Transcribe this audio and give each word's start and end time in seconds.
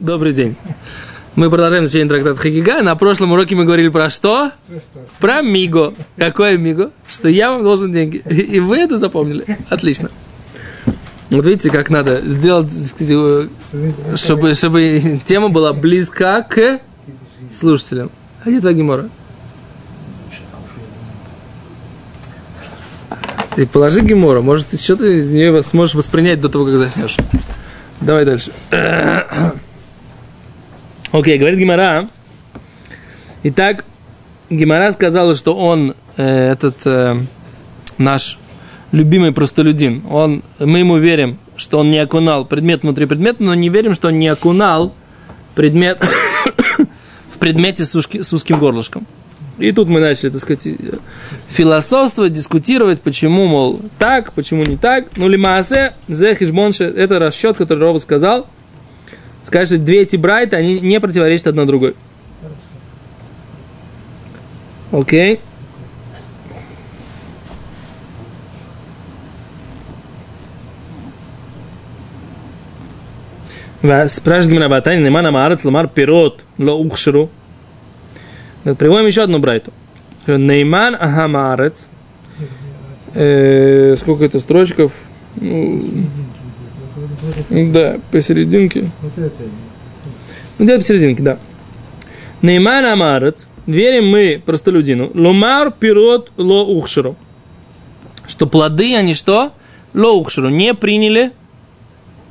Добрый 0.00 0.32
день. 0.32 0.56
Мы 1.36 1.50
продолжаем 1.50 1.84
изучение 1.84 2.08
трактата 2.08 2.40
Хагига. 2.40 2.80
На 2.82 2.96
прошлом 2.96 3.32
уроке 3.32 3.54
мы 3.54 3.66
говорили 3.66 3.88
про 3.88 4.08
что? 4.08 4.50
Про 5.18 5.42
Миго. 5.42 5.92
Какое 6.16 6.56
Миго? 6.56 6.90
Что 7.06 7.28
я 7.28 7.50
вам 7.52 7.62
должен 7.62 7.92
деньги. 7.92 8.16
И 8.16 8.60
вы 8.60 8.78
это 8.78 8.98
запомнили. 8.98 9.44
Отлично. 9.68 10.10
Вот 11.28 11.44
видите, 11.44 11.68
как 11.68 11.90
надо 11.90 12.22
сделать, 12.22 12.72
чтобы, 14.16 14.54
чтобы 14.54 15.20
тема 15.26 15.50
была 15.50 15.74
близка 15.74 16.40
к 16.44 16.80
слушателям. 17.52 18.10
А 18.42 18.48
где 18.48 18.58
твоя 18.60 18.74
гемора? 18.74 19.10
Ты 23.54 23.66
положи 23.66 24.00
гемора, 24.00 24.40
может, 24.40 24.68
ты 24.68 24.78
что-то 24.78 25.04
из 25.04 25.28
нее 25.28 25.62
сможешь 25.62 25.94
воспринять 25.94 26.40
до 26.40 26.48
того, 26.48 26.64
как 26.64 26.74
заснешь. 26.76 27.18
Давай 28.00 28.24
дальше. 28.24 28.50
Окей, 31.12 31.34
okay, 31.34 31.38
говорит 31.38 31.58
Гимара. 31.58 32.08
Итак, 33.42 33.84
Гимара 34.48 34.92
сказала, 34.92 35.34
что 35.34 35.56
он, 35.56 35.96
э, 36.16 36.52
этот 36.52 36.86
э, 36.86 37.16
наш 37.98 38.38
любимый 38.92 39.32
простолюдин, 39.32 40.04
он, 40.08 40.44
мы 40.60 40.78
ему 40.78 40.98
верим, 40.98 41.38
что 41.56 41.80
он 41.80 41.90
не 41.90 41.98
окунал 41.98 42.44
предмет 42.44 42.82
внутри 42.82 43.06
предмета, 43.06 43.42
но 43.42 43.54
не 43.54 43.70
верим, 43.70 43.94
что 43.94 44.06
он 44.06 44.20
не 44.20 44.28
окунал 44.28 44.94
предмет 45.56 46.00
в 47.28 47.38
предмете 47.38 47.84
с, 47.84 47.96
узки, 47.96 48.22
с 48.22 48.32
узким 48.32 48.60
горлышком. 48.60 49.04
И 49.58 49.72
тут 49.72 49.88
мы 49.88 49.98
начали, 49.98 50.30
так 50.30 50.40
сказать, 50.40 50.68
философствовать, 51.48 52.32
дискутировать, 52.32 53.00
почему, 53.00 53.46
мол, 53.46 53.80
так, 53.98 54.32
почему 54.32 54.64
не 54.64 54.76
так. 54.76 55.08
Ну, 55.16 55.26
лимаасе, 55.26 55.92
зехишбонше, 56.06 56.84
это 56.84 57.18
расчет, 57.18 57.56
который 57.56 57.80
Рова 57.80 57.98
сказал. 57.98 58.46
Сказать, 59.42 59.68
что 59.68 59.78
две 59.78 60.02
эти 60.02 60.16
брайта, 60.16 60.56
они 60.56 60.80
не 60.80 61.00
противоречат 61.00 61.48
одна 61.48 61.64
другой. 61.64 61.94
Окей. 64.92 65.34
Okay. 65.34 65.40
спрашивает 74.08 74.50
Гимна 74.50 74.68
Батани, 74.68 75.02
Немана 75.02 75.30
Маарец 75.30 75.64
Ламар 75.64 75.88
Пирот 75.88 76.44
Ло 76.58 76.72
Ухширу. 76.72 77.30
Приводим 78.64 79.06
еще 79.06 79.22
одну 79.22 79.38
брайту. 79.38 79.72
Нейман 80.26 80.94
Ахамарец. 80.94 81.88
Э, 83.14 83.96
сколько 83.98 84.24
это 84.24 84.38
строчков? 84.38 84.92
Ну, 85.36 85.82
да, 87.50 87.98
посерединке. 88.10 88.90
Вот 89.02 89.18
это. 89.18 89.42
Ну, 90.58 90.64
где 90.64 90.76
посерединке, 90.76 91.22
да. 91.22 91.38
Нейман 92.42 92.84
Амарец. 92.86 93.46
Верим 93.66 94.08
мы 94.08 94.42
простолюдину. 94.44 95.10
Ломар 95.14 95.70
пирот 95.70 96.32
ло 96.36 96.64
ухшеру. 96.64 97.16
Что 98.26 98.46
плоды, 98.46 98.96
они 98.96 99.14
что? 99.14 99.52
Ло 99.94 100.12
ухшеру. 100.12 100.48
Не 100.48 100.74
приняли 100.74 101.32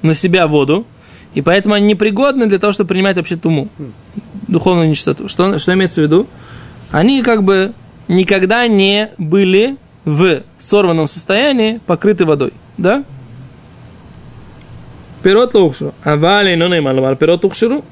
на 0.02 0.14
себя 0.14 0.48
воду. 0.48 0.86
И 1.34 1.42
поэтому 1.42 1.76
они 1.76 1.88
непригодны 1.88 2.48
для 2.48 2.58
того, 2.58 2.74
чтобы 2.74 2.90
принимать 2.90 3.18
вообще 3.18 3.36
туму 3.36 3.70
духовную 4.48 4.90
нечистоту. 4.90 5.30
Что, 5.30 5.60
что 5.60 5.74
имеется 5.74 6.02
в 6.02 6.04
виду? 6.04 6.28
Они 6.92 7.22
как 7.22 7.44
бы 7.44 7.74
никогда 8.08 8.68
не 8.68 9.12
были 9.18 9.78
в 10.06 10.42
сорванном 10.58 11.08
состоянии 11.08 11.80
покрыты 11.86 12.26
водой. 12.26 12.54
Да? 12.78 13.04
Пирот 15.24 15.54
лухшру. 15.54 15.94
Авали 16.04 16.56
но 16.56 16.68
не 16.68 16.82
малвар 16.82 17.16
пирот 17.16 17.46
ухшру. 17.46 17.84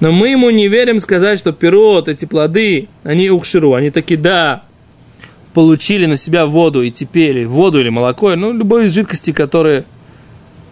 Но 0.00 0.12
мы 0.12 0.28
ему 0.28 0.50
не 0.50 0.68
верим 0.68 1.00
сказать, 1.00 1.38
что 1.38 1.52
пирот, 1.52 2.08
эти 2.08 2.24
плоды, 2.24 2.88
они 3.04 3.30
ухширу, 3.30 3.74
они 3.74 3.90
таки 3.90 4.16
да, 4.16 4.64
получили 5.52 6.06
на 6.06 6.16
себя 6.16 6.46
воду 6.46 6.82
и 6.82 6.90
теперь 6.90 7.46
воду 7.46 7.80
или 7.80 7.88
молоко, 7.88 8.34
ну, 8.34 8.52
любой 8.52 8.86
из 8.86 8.94
жидкостей, 8.94 9.32
которые, 9.32 9.84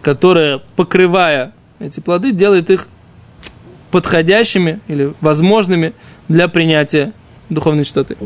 которая, 0.01 0.61
покрывая 0.75 1.53
эти 1.79 2.01
плоды, 2.01 2.33
делает 2.33 2.69
их 2.69 2.87
подходящими 3.91 4.81
или 4.87 5.13
возможными 5.21 5.93
для 6.27 6.49
принятия 6.49 7.13
духовной 7.49 7.85
чистоты. 7.85 8.17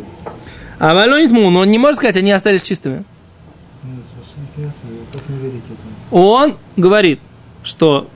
А 0.80 0.94
Валонитму, 0.94 1.50
но 1.50 1.59
он 1.59 1.72
не 1.72 1.78
может 1.78 1.97
сказать, 1.97 2.18
они 2.18 2.31
остались 2.31 2.63
чистыми. 2.63 3.03
Он 6.12 6.57
говорит, 6.75 7.19
что 7.63 8.09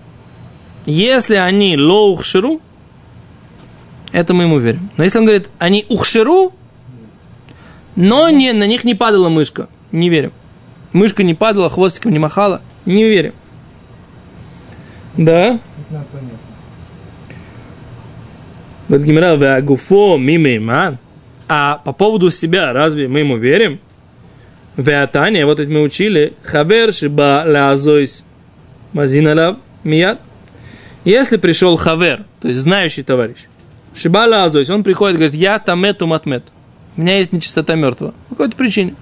если 0.85 1.35
они 1.35 1.77
лоухширу, 1.77 2.61
это 4.11 4.33
мы 4.33 4.43
ему 4.43 4.59
верим. 4.59 4.89
Но 4.97 5.03
если 5.03 5.19
он 5.19 5.25
говорит, 5.25 5.49
они 5.59 5.85
ухширу, 5.89 6.53
но 7.95 8.29
не, 8.29 8.53
на 8.53 8.67
них 8.67 8.83
не 8.83 8.95
падала 8.95 9.29
мышка, 9.29 9.67
не 9.91 10.09
верим. 10.09 10.31
Мышка 10.93 11.23
не 11.23 11.33
падала, 11.33 11.69
хвостиком 11.69 12.11
не 12.11 12.19
махала, 12.19 12.61
не 12.85 13.03
верим. 13.03 13.33
Да? 15.17 15.59
Говорит 18.87 19.07
Гимера, 19.07 19.35
веагуфо 19.35 20.17
мимейман. 20.17 20.97
А 21.47 21.81
по 21.83 21.91
поводу 21.91 22.29
себя, 22.29 22.71
разве 22.73 23.07
мы 23.07 23.19
ему 23.19 23.37
верим? 23.37 23.79
Веатания, 24.77 25.45
вот 25.45 25.59
это 25.59 25.69
мы 25.69 25.81
учили, 25.81 26.33
хавер 26.43 26.93
шиба 26.93 27.43
лазойс 27.45 28.23
мазиналав 28.93 29.57
мият. 29.83 30.19
Если 31.03 31.37
пришел 31.37 31.77
хавер, 31.77 32.25
то 32.39 32.47
есть 32.47 32.59
знающий 32.59 33.03
товарищ, 33.03 33.37
шиба 33.95 34.27
лазойс, 34.27 34.69
он 34.69 34.83
приходит 34.83 35.15
и 35.15 35.17
говорит, 35.17 35.35
я 35.35 35.59
тамету 35.59 36.07
матмет. 36.07 36.43
У 36.97 37.01
меня 37.01 37.17
есть 37.17 37.31
нечистота 37.31 37.75
мертвого. 37.75 38.13
По 38.29 38.35
какой-то 38.35 38.55
причине. 38.55 38.95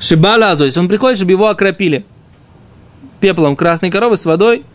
Шиба 0.00 0.36
лазойс, 0.38 0.76
он 0.76 0.88
приходит, 0.88 1.18
чтобы 1.18 1.32
его 1.32 1.48
окропили 1.48 2.04
пеплом 3.20 3.56
красной 3.56 3.90
коровы 3.90 4.16
с 4.16 4.24
водой– 4.24 4.64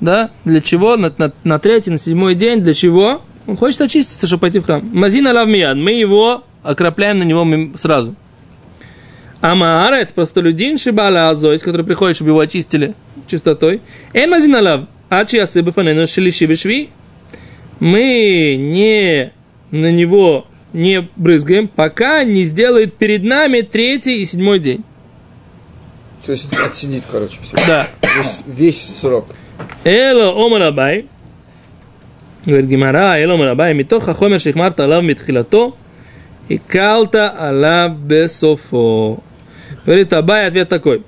да, 0.00 0.30
для 0.44 0.60
чего? 0.60 0.96
На, 0.96 1.12
на, 1.18 1.32
на 1.44 1.58
третий, 1.58 1.90
на 1.90 1.98
седьмой 1.98 2.34
день, 2.34 2.60
для 2.60 2.74
чего? 2.74 3.22
Он 3.46 3.56
хочет 3.56 3.80
очиститься, 3.80 4.26
чтобы 4.26 4.42
пойти 4.42 4.60
в 4.60 4.64
храм. 4.64 4.88
Мазина 4.92 5.32
лавмияд, 5.32 5.76
мы 5.76 5.92
его 5.92 6.44
окропляем 6.62 7.18
на 7.18 7.22
него 7.24 7.46
сразу. 7.76 8.14
Амаара– 9.40 9.94
это 9.96 10.12
простолюдин 10.14 10.78
шибала 10.78 11.28
азойс, 11.28 11.62
который 11.62 11.86
приходит, 11.86 12.16
чтобы 12.16 12.30
его 12.30 12.40
очистили 12.40 12.94
чистотой. 13.26 13.80
Эмазин 14.12 14.86
а 15.10 15.24
чья 15.24 15.44
асыбы 15.44 15.72
фанену 15.72 16.06
шилиши. 16.06 16.88
Мы 17.80 18.56
не 18.58 19.32
на 19.70 19.90
него 19.92 20.46
не 20.72 21.08
брызгаем, 21.16 21.68
пока 21.68 22.24
не 22.24 22.44
сделает 22.44 22.94
перед 22.96 23.22
нами 23.22 23.60
третий 23.60 24.20
и 24.20 24.24
седьмой 24.24 24.58
день. 24.58 24.84
То 26.24 26.32
есть 26.32 26.52
отсидит, 26.52 27.04
короче, 27.10 27.38
все. 27.40 27.56
Да. 27.66 27.86
Весь, 28.16 28.42
весь 28.46 28.98
срок. 28.98 29.28
Эло 29.84 30.44
омарабай. 30.44 31.06
Говорит 32.44 32.66
Гимара, 32.66 33.18
эло 33.18 33.34
омарабай, 33.34 33.72
митоха 33.74 34.14
хомер 34.14 34.40
шихмар 34.40 34.72
талав 34.72 35.04
митхилато. 35.04 35.74
И 36.48 36.58
калта 36.58 37.28
алав 37.30 37.98
бесофо. 37.98 39.18
Говорит 39.84 40.12
Абай, 40.12 40.46
ответ 40.46 40.68
такой. 40.68 41.04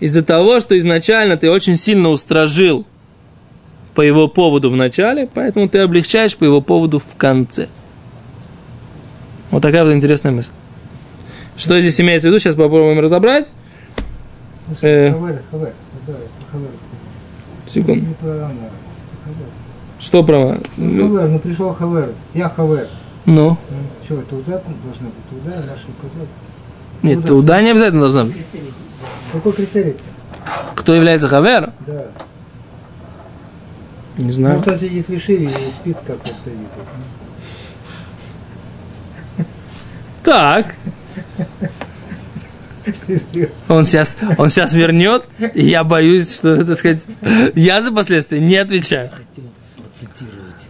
Из-за 0.00 0.22
того, 0.22 0.60
что 0.60 0.78
изначально 0.78 1.36
ты 1.36 1.50
очень 1.50 1.76
сильно 1.76 2.10
устражил 2.10 2.86
по 3.94 4.02
его 4.02 4.28
поводу 4.28 4.70
в 4.70 4.76
начале, 4.76 5.28
поэтому 5.32 5.68
ты 5.68 5.78
облегчаешь 5.78 6.36
по 6.36 6.44
его 6.44 6.60
поводу 6.60 6.98
в 6.98 7.16
конце. 7.16 7.68
Вот 9.50 9.62
такая 9.62 9.84
вот 9.84 9.92
интересная 9.92 10.32
мысль. 10.32 10.52
Что 11.56 11.80
здесь 11.80 12.00
имеется 12.00 12.28
в 12.28 12.30
виду, 12.30 12.38
сейчас 12.38 12.54
попробуем 12.54 13.00
разобрать. 13.00 13.50
Э, 14.82 15.12
секунду. 17.66 18.06
А 18.22 18.50
что 19.98 20.22
права? 20.22 20.58
Ну, 20.76 21.16
Хавер, 21.16 21.28
ну 21.30 21.38
пришел 21.40 21.74
Хавер, 21.74 22.12
я 22.34 22.48
Хавер. 22.48 22.88
Ну? 23.26 23.50
ну 23.50 23.58
что, 24.04 24.22
туда 24.22 24.62
должна 24.84 25.08
быть? 25.08 25.28
Туда 25.30 25.56
наш 25.66 25.84
указать? 25.84 26.28
Нет, 27.02 27.16
туда, 27.22 27.28
туда 27.28 27.62
не 27.62 27.70
обязательно 27.70 28.00
должна 28.00 28.24
быть. 28.24 28.36
Какой 29.32 29.52
критерий-то? 29.52 30.02
Кто 30.74 30.94
является 30.94 31.28
Хавер? 31.28 31.72
Да. 31.86 32.06
Не 34.16 34.32
знаю. 34.32 34.58
Может, 34.58 34.72
он 34.72 34.78
сидит 34.78 35.08
в 35.08 35.14
Ишиве 35.14 35.46
и 35.46 35.70
спит, 35.70 35.96
как 36.06 36.18
вот 36.18 36.34
Давид. 36.44 36.68
Так. 40.24 40.74
Он 43.68 43.86
сейчас, 43.86 44.16
он 44.38 44.50
сейчас 44.50 44.72
вернет, 44.72 45.24
и 45.54 45.66
я 45.66 45.84
боюсь, 45.84 46.34
что, 46.34 46.64
так 46.64 46.78
сказать, 46.78 47.04
я 47.54 47.82
за 47.82 47.92
последствия 47.92 48.40
не 48.40 48.56
отвечаю. 48.56 49.10
Хотел 49.10 49.44
процитировать 49.76 50.68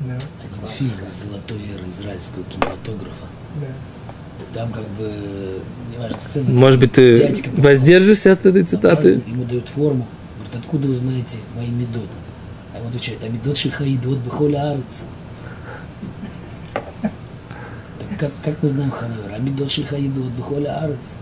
да. 0.00 0.14
один 0.14 0.68
фильм 0.78 0.92
«Золотой 1.10 1.58
эры 1.58 1.86
израильского 2.40 2.44
кинематографа». 2.44 3.26
Да. 3.60 3.66
Там 4.54 4.72
как 4.72 4.88
бы, 4.90 5.60
неважно, 5.92 6.16
сцена... 6.18 6.50
Может 6.50 6.80
быть, 6.80 6.92
ты 6.92 7.34
воздержишься 7.56 8.32
от 8.32 8.44
этой 8.46 8.64
цитаты? 8.64 9.22
Ему 9.26 9.44
дают 9.44 9.68
форму, 9.68 10.06
Вот 10.38 10.58
откуда 10.58 10.88
вы 10.88 10.94
знаете 10.94 11.36
мои 11.54 11.68
медот? 11.68 12.08
А 12.74 12.78
ему 12.78 12.88
отвечает, 12.88 13.18
а 13.22 13.28
медот 13.28 13.56
шихаидот 13.56 14.18
бихоля 14.18 14.72
арец. 14.72 15.04
Так 17.02 18.18
как, 18.18 18.30
как 18.44 18.62
мы 18.62 18.68
знаем 18.68 18.90
хавер? 18.90 19.32
А 19.32 19.38
медот 19.38 19.70
шихаидот 19.70 20.32
бихоля 20.36 20.80
арец. 20.80 21.16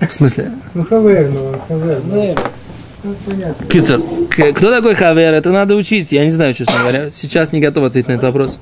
В 0.00 0.12
смысле? 0.12 0.52
Ну, 0.72 0.84
хавер, 0.84 1.30
ну, 1.30 1.60
хавер. 1.68 2.02
ну, 2.04 2.10
Хавер. 2.10 2.38
Ну, 3.02 3.14
понятно. 3.26 3.66
Кицер, 3.66 4.00
кто 4.54 4.70
такой 4.70 4.94
хавер? 4.94 5.34
Это 5.34 5.50
надо 5.50 5.74
учить. 5.74 6.12
Я 6.12 6.24
не 6.24 6.30
знаю, 6.30 6.54
честно 6.54 6.74
говоря. 6.80 7.10
Сейчас 7.10 7.52
не 7.52 7.60
готов 7.60 7.84
ответить 7.84 8.08
на 8.08 8.12
этот 8.12 8.24
вопрос. 8.24 8.58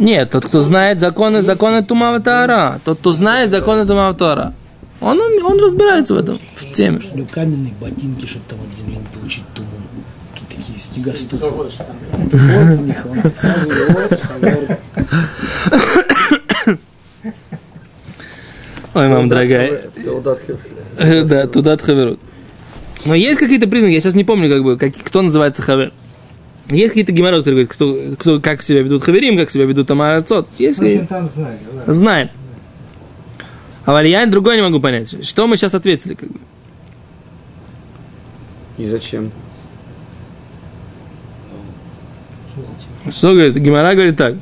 Нет, 0.00 0.30
тот, 0.30 0.46
кто 0.46 0.62
знает 0.62 0.98
законы, 0.98 1.42
законы 1.42 1.84
Тумава 1.84 2.20
Таара. 2.20 2.80
Тот, 2.86 2.98
кто 2.98 3.12
знает 3.12 3.50
законы 3.50 3.86
Тумава 3.86 4.14
Таара. 4.14 4.54
Он, 5.02 5.20
он 5.20 5.60
разбирается 5.62 6.14
в 6.14 6.16
этом, 6.16 6.40
в 6.56 6.72
теме. 6.72 7.00
У 7.12 7.18
него 7.18 7.28
каменные 7.30 7.74
ботинки, 7.74 8.24
чтобы 8.24 8.46
там 8.48 8.58
от 8.66 8.74
земли 8.74 8.96
не 8.96 9.18
получить 9.18 9.44
туму. 9.54 9.68
Какие 10.32 10.58
такие 10.58 10.78
снегоступы. 10.78 11.46
Вот 11.46 12.74
в 12.74 12.82
них 12.82 13.06
он 13.06 13.18
сразу. 13.34 13.68
Ой, 18.94 19.08
мам, 19.08 19.28
дорогая. 19.28 19.82
Э, 20.98 21.24
Да, 21.24 21.46
туда 21.46 21.76
хаверут. 21.76 22.18
Но 23.04 23.14
есть 23.14 23.38
какие-то 23.38 23.66
признаки, 23.66 23.92
я 23.92 24.00
сейчас 24.00 24.14
не 24.14 24.24
помню, 24.24 24.48
как 24.50 24.62
бы, 24.62 24.78
как, 24.78 24.94
кто 24.94 25.20
называется 25.20 25.60
хавер. 25.62 25.92
Есть 26.70 26.88
какие-то 26.90 27.12
геморрои, 27.12 27.40
которые 27.40 27.66
говорят, 27.66 27.72
кто, 27.72 28.16
кто, 28.18 28.40
как 28.40 28.62
себя 28.62 28.82
ведут 28.82 29.02
хаверим, 29.04 29.36
как 29.36 29.50
себя 29.50 29.64
ведут 29.64 29.88
там 29.88 30.00
арцот. 30.02 30.48
Есть 30.58 30.78
какие- 30.78 31.04
там 31.06 31.28
знали, 31.28 31.58
ладно. 31.74 31.92
Знаем. 31.92 32.30
А 33.86 34.00
я 34.02 34.24
другой 34.26 34.56
не 34.56 34.62
могу 34.62 34.80
понять. 34.80 35.26
Что 35.26 35.46
мы 35.46 35.56
сейчас 35.56 35.74
ответили, 35.74 36.14
как 36.14 36.30
бы? 36.30 36.38
И 38.78 38.86
зачем? 38.86 39.32
Что 43.10 43.32
говорит? 43.32 43.56
Гимара 43.56 43.94
говорит 43.94 44.16
так. 44.16 44.36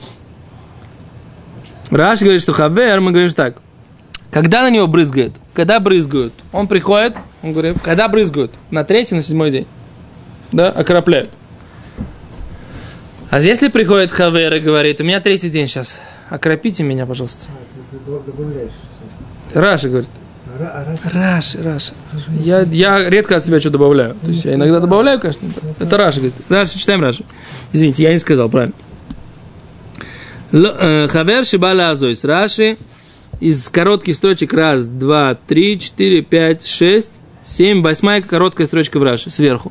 Раш 1.90 2.20
говорит, 2.20 2.42
что 2.42 2.52
хавер, 2.52 3.00
мы 3.00 3.12
говорим 3.12 3.30
так. 3.30 3.62
Когда 4.30 4.62
на 4.62 4.70
него 4.70 4.86
брызгают? 4.86 5.34
Когда 5.54 5.80
брызгают? 5.80 6.34
Он 6.52 6.68
приходит, 6.68 7.16
он 7.42 7.52
говорит, 7.52 7.76
когда 7.82 8.08
брызгают? 8.08 8.52
На 8.70 8.84
третий, 8.84 9.14
на 9.14 9.22
седьмой 9.22 9.50
день. 9.50 9.66
Да, 10.52 10.70
окропляют. 10.70 11.30
А 13.30 13.40
если 13.40 13.68
приходит 13.68 14.10
חבר 14.10 14.54
и 14.54 14.60
говорит, 14.60 15.00
у 15.00 15.04
меня 15.04 15.20
третий 15.20 15.50
день 15.50 15.66
сейчас, 15.68 16.00
окропите 16.30 16.82
меня, 16.82 17.04
пожалуйста. 17.04 17.48
А, 17.50 17.96
ты 18.24 18.32
добавляешь. 18.32 18.72
Раша 19.52 19.88
говорит. 19.88 20.08
А 20.46 20.62
ра- 20.62 20.70
а 20.72 21.08
ра- 21.08 21.12
Раши, 21.12 21.62
Раши. 21.62 21.92
Я, 22.30 22.62
я 22.62 23.08
редко 23.10 23.36
от 23.36 23.44
себя 23.44 23.60
что 23.60 23.68
добавляю. 23.70 24.14
То 24.22 24.30
есть 24.30 24.44
я 24.46 24.54
иногда 24.54 24.80
добавляю, 24.80 25.20
конечно. 25.20 25.46
Это, 25.78 25.96
Раши 25.98 26.20
говорит. 26.20 26.36
Раши, 26.48 26.78
читаем 26.78 27.02
Раши. 27.02 27.24
Извините, 27.72 28.02
я 28.02 28.12
не 28.14 28.18
сказал, 28.18 28.48
правильно. 28.48 28.74
Э, 30.52 31.06
חבר 31.08 31.44
שבא 31.44 31.90
להזות. 31.90 32.24
Раши 32.24 32.78
из 33.40 33.68
коротких 33.68 34.14
строчек 34.14 34.54
раз, 34.54 34.88
два, 34.88 35.34
три, 35.34 35.78
четыре, 35.78 36.22
пять, 36.22 36.66
шесть, 36.66 37.20
семь, 37.44 37.82
восьмая 37.82 38.22
короткая 38.22 38.66
строчка 38.66 38.98
в 38.98 39.02
Раши 39.02 39.28
сверху. 39.28 39.70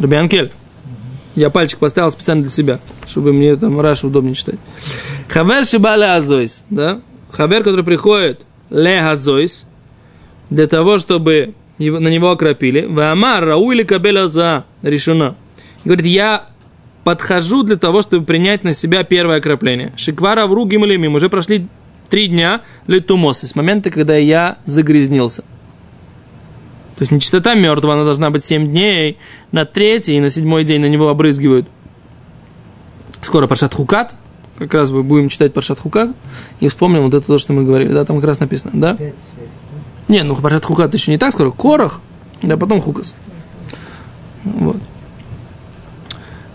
Рабианкель. 0.00 0.52
Я 1.38 1.50
пальчик 1.50 1.78
поставил 1.78 2.10
специально 2.10 2.42
для 2.42 2.50
себя, 2.50 2.80
чтобы 3.06 3.32
мне 3.32 3.54
там 3.54 3.80
Раши 3.80 4.08
удобнее 4.08 4.34
читать. 4.34 4.56
Хавер 5.28 5.64
Шибала 5.64 6.16
Азойс. 6.16 6.64
Да? 6.68 7.00
Хавер, 7.30 7.62
который 7.62 7.84
приходит 7.84 8.40
ле 8.70 9.00
Азойс, 9.00 9.64
для 10.50 10.66
того, 10.66 10.98
чтобы 10.98 11.54
на 11.78 12.08
него 12.08 12.32
окропили. 12.32 12.86
Вамар 12.86 13.44
Рауили 13.44 13.84
Кабеля 13.84 14.26
за 14.26 14.64
решено. 14.82 15.36
И 15.84 15.88
говорит, 15.88 16.06
я 16.06 16.46
подхожу 17.04 17.62
для 17.62 17.76
того, 17.76 18.02
чтобы 18.02 18.26
принять 18.26 18.64
на 18.64 18.74
себя 18.74 19.04
первое 19.04 19.36
окропление. 19.36 19.92
Шиквара 19.96 20.48
в 20.48 20.52
мимим. 20.52 21.14
Уже 21.14 21.28
прошли 21.28 21.68
три 22.10 22.26
дня 22.26 22.62
летумосы, 22.88 23.46
с 23.46 23.54
момента, 23.54 23.90
когда 23.90 24.16
я 24.16 24.58
загрязнился. 24.64 25.44
То 26.98 27.02
есть 27.02 27.12
нечистота 27.12 27.54
мертвого, 27.54 27.94
она 27.94 28.02
должна 28.02 28.28
быть 28.30 28.44
7 28.44 28.66
дней, 28.66 29.18
на 29.52 29.64
третий 29.64 30.16
и 30.16 30.20
на 30.20 30.30
седьмой 30.30 30.64
день 30.64 30.80
на 30.80 30.88
него 30.88 31.08
обрызгивают. 31.10 31.68
Скоро 33.20 33.46
Паршат 33.46 33.72
Хукат, 33.72 34.16
как 34.58 34.74
раз 34.74 34.90
мы 34.90 35.04
будем 35.04 35.28
читать 35.28 35.54
Паршат 35.54 35.78
Хукат, 35.78 36.10
и 36.58 36.66
вспомним 36.66 37.02
вот 37.02 37.14
это 37.14 37.24
то, 37.24 37.38
что 37.38 37.52
мы 37.52 37.62
говорили, 37.62 37.92
да, 37.92 38.04
там 38.04 38.16
как 38.16 38.24
раз 38.24 38.40
написано, 38.40 38.72
да? 38.74 38.98
Не, 40.08 40.24
ну 40.24 40.34
Паршат 40.34 40.64
Хукат 40.64 40.92
еще 40.92 41.12
не 41.12 41.18
так 41.18 41.34
скоро, 41.34 41.52
Корах, 41.52 42.00
да, 42.42 42.56
потом 42.56 42.80
Хукас. 42.80 43.14
Вот. 44.42 44.78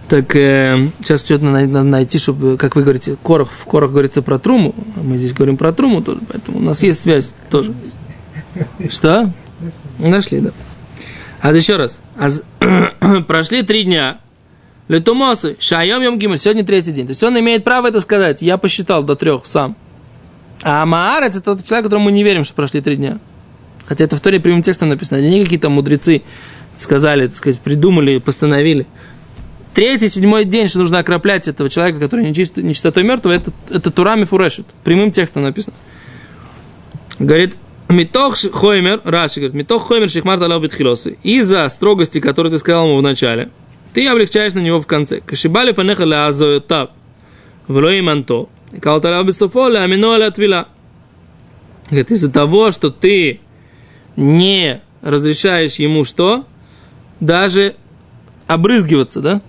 Так, 0.10 0.36
э, 0.36 0.90
сейчас 1.00 1.24
что-то 1.24 1.46
надо, 1.46 1.84
найти, 1.84 2.18
чтобы, 2.18 2.58
как 2.58 2.76
вы 2.76 2.82
говорите, 2.82 3.16
Корах, 3.24 3.50
в 3.50 3.64
Корах 3.64 3.92
говорится 3.92 4.22
про 4.22 4.38
Труму, 4.40 4.76
а 4.98 5.04
мы 5.04 5.18
здесь 5.18 5.32
говорим 5.32 5.56
про 5.56 5.72
Труму 5.72 6.02
тоже, 6.02 6.20
поэтому 6.30 6.58
у 6.58 6.62
нас 6.62 6.84
есть 6.84 7.00
связь 7.00 7.34
тоже. 7.50 7.74
Что? 8.92 9.32
Нашли, 10.04 10.42
да. 10.42 10.52
А 11.42 11.54
еще 11.54 11.78
раз. 11.78 12.00
А 12.18 12.30
з- 12.30 12.44
прошли 13.28 13.64
три 13.64 13.84
дня. 13.84 14.20
Летумосы, 14.90 15.56
шайом 15.60 16.04
йом 16.04 16.20
гимель, 16.20 16.38
сегодня 16.38 16.66
третий 16.66 16.92
день. 16.92 17.06
То 17.08 17.12
есть 17.12 17.24
он 17.24 17.40
имеет 17.40 17.64
право 17.64 17.88
это 17.88 18.02
сказать. 18.02 18.42
Я 18.42 18.58
посчитал 18.58 19.02
до 19.04 19.16
трех 19.16 19.46
сам. 19.46 19.76
А 20.62 20.86
Маарец 20.86 21.36
это 21.36 21.56
тот 21.56 21.66
человек, 21.66 21.86
которому 21.86 22.06
мы 22.06 22.12
не 22.12 22.24
верим, 22.24 22.44
что 22.44 22.54
прошли 22.54 22.82
три 22.82 22.98
дня. 22.98 23.20
Хотя 23.86 24.04
это 24.06 24.16
в 24.16 24.20
Торе 24.20 24.40
прямым 24.40 24.62
текстом 24.62 24.90
написано. 24.90 25.22
Не 25.22 25.44
какие-то 25.44 25.70
мудрецы 25.70 26.22
сказали, 26.76 27.28
так 27.28 27.36
сказать, 27.36 27.60
придумали, 27.60 28.18
постановили. 28.18 28.86
Третий, 29.74 30.10
седьмой 30.10 30.46
день, 30.46 30.68
что 30.68 30.80
нужно 30.80 31.00
окроплять 31.00 31.48
этого 31.48 31.70
человека, 31.70 32.00
который 32.00 32.30
нечист, 32.30 32.58
нечистотой 32.58 33.04
мертвого, 33.04 33.34
это, 33.34 33.52
это 33.70 33.90
Турами 33.90 34.24
Фурешит. 34.26 34.68
Прямым 34.84 35.12
текстом 35.12 35.44
написано. 35.44 35.76
Говорит, 37.20 37.58
Митох 37.90 38.36
хоймер, 38.52 39.02
Раши 39.04 39.40
говорит, 39.40 39.54
Митох 39.54 39.88
хоймер 39.88 40.10
шихмар 40.10 40.40
талал 40.40 40.60
битхилосы. 40.60 41.18
Из-за 41.24 41.68
строгости, 41.70 42.20
которую 42.20 42.52
ты 42.52 42.60
сказал 42.60 42.88
ему 42.88 42.98
в 42.98 43.02
начале, 43.02 43.50
ты 43.94 44.08
облегчаешь 44.08 44.54
на 44.54 44.60
него 44.60 44.82
в 44.82 44.88
конце. 44.88 45.20
Кашибали 45.22 45.72
фанеха 45.72 46.04
ля 46.04 46.28
азоютаб. 46.28 46.92
Влои 47.68 48.02
манто. 48.02 48.48
И 48.72 48.80
кал 48.80 49.00
талал 49.02 49.24
бисофо 49.24 49.70
ля 49.70 49.84
амино 49.84 50.18
ля 50.18 50.32
твила. 50.32 50.68
Говорит, 51.90 52.12
из-за 52.12 52.32
того, 52.32 52.72
что 52.72 52.90
ты 52.90 53.40
не 54.16 54.82
разрешаешь 55.02 55.76
ему 55.76 56.06
что? 56.06 56.46
Даже 57.20 57.76
обрызгиваться, 58.48 59.22
да? 59.22 59.42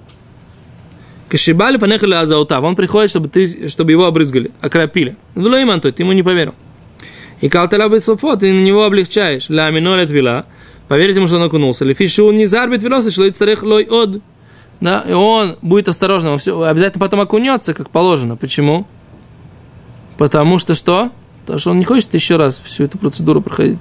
Кашибали 1.28 1.78
фанеха 1.78 2.06
ля 2.06 2.20
азоютаб. 2.20 2.64
Он 2.64 2.76
приходит, 2.76 3.10
чтобы, 3.10 3.28
ты, 3.28 3.68
чтобы 3.68 3.92
его 3.92 4.04
обрызгали, 4.04 4.50
окропили. 4.60 5.16
Влои 5.34 5.64
манто, 5.64 5.90
ты 5.90 6.02
ему 6.02 6.12
не 6.12 6.22
поверил. 6.22 6.54
И 7.44 7.50
калталя 7.50 7.90
бесофо, 7.90 8.36
ты 8.36 8.50
на 8.54 8.60
него 8.60 8.84
облегчаешь. 8.84 9.50
Ля 9.50 9.68
минолет 9.68 10.10
вила. 10.10 10.46
Поверить 10.88 11.16
ему, 11.16 11.26
что 11.26 11.36
он 11.36 11.42
окунулся. 11.42 11.84
Лефишу 11.84 12.30
не 12.32 12.46
зарбит 12.46 12.82
вилоса, 12.82 13.10
что 13.10 13.30
старых 13.30 13.62
лой 13.62 13.84
од. 13.84 14.22
Да, 14.80 15.04
и 15.06 15.12
он 15.12 15.56
будет 15.60 15.88
осторожным, 15.88 16.32
он 16.32 16.38
все, 16.38 16.58
обязательно 16.62 17.04
потом 17.04 17.20
окунется, 17.20 17.74
как 17.74 17.90
положено. 17.90 18.36
Почему? 18.38 18.86
Потому 20.16 20.58
что 20.58 20.72
что? 20.72 21.10
Потому 21.42 21.58
что 21.58 21.70
он 21.72 21.80
не 21.80 21.84
хочет 21.84 22.14
еще 22.14 22.36
раз 22.36 22.62
всю 22.64 22.84
эту 22.84 22.96
процедуру 22.96 23.42
проходить. 23.42 23.80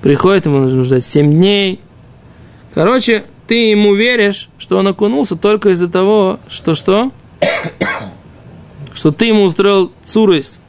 Приходит, 0.00 0.46
ему 0.46 0.58
нужно 0.58 0.84
ждать 0.84 1.02
7 1.02 1.28
дней. 1.28 1.80
Короче, 2.72 3.24
ты 3.48 3.70
ему 3.70 3.96
веришь, 3.96 4.48
что 4.58 4.78
он 4.78 4.86
окунулся 4.86 5.34
только 5.34 5.70
из-за 5.70 5.88
того, 5.88 6.38
что 6.46 6.76
что? 6.76 7.10
Что 8.94 9.10
ты 9.10 9.24
ему 9.24 9.42
устроил 9.42 9.90
цурис 10.04 10.60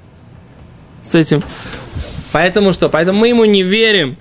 с 1.03 1.13
этим. 1.13 1.43
Поэтому 2.33 2.73
что? 2.73 2.89
Поэтому 2.89 3.19
мы 3.19 3.29
ему 3.29 3.45
не 3.45 3.61
верим. 3.61 4.17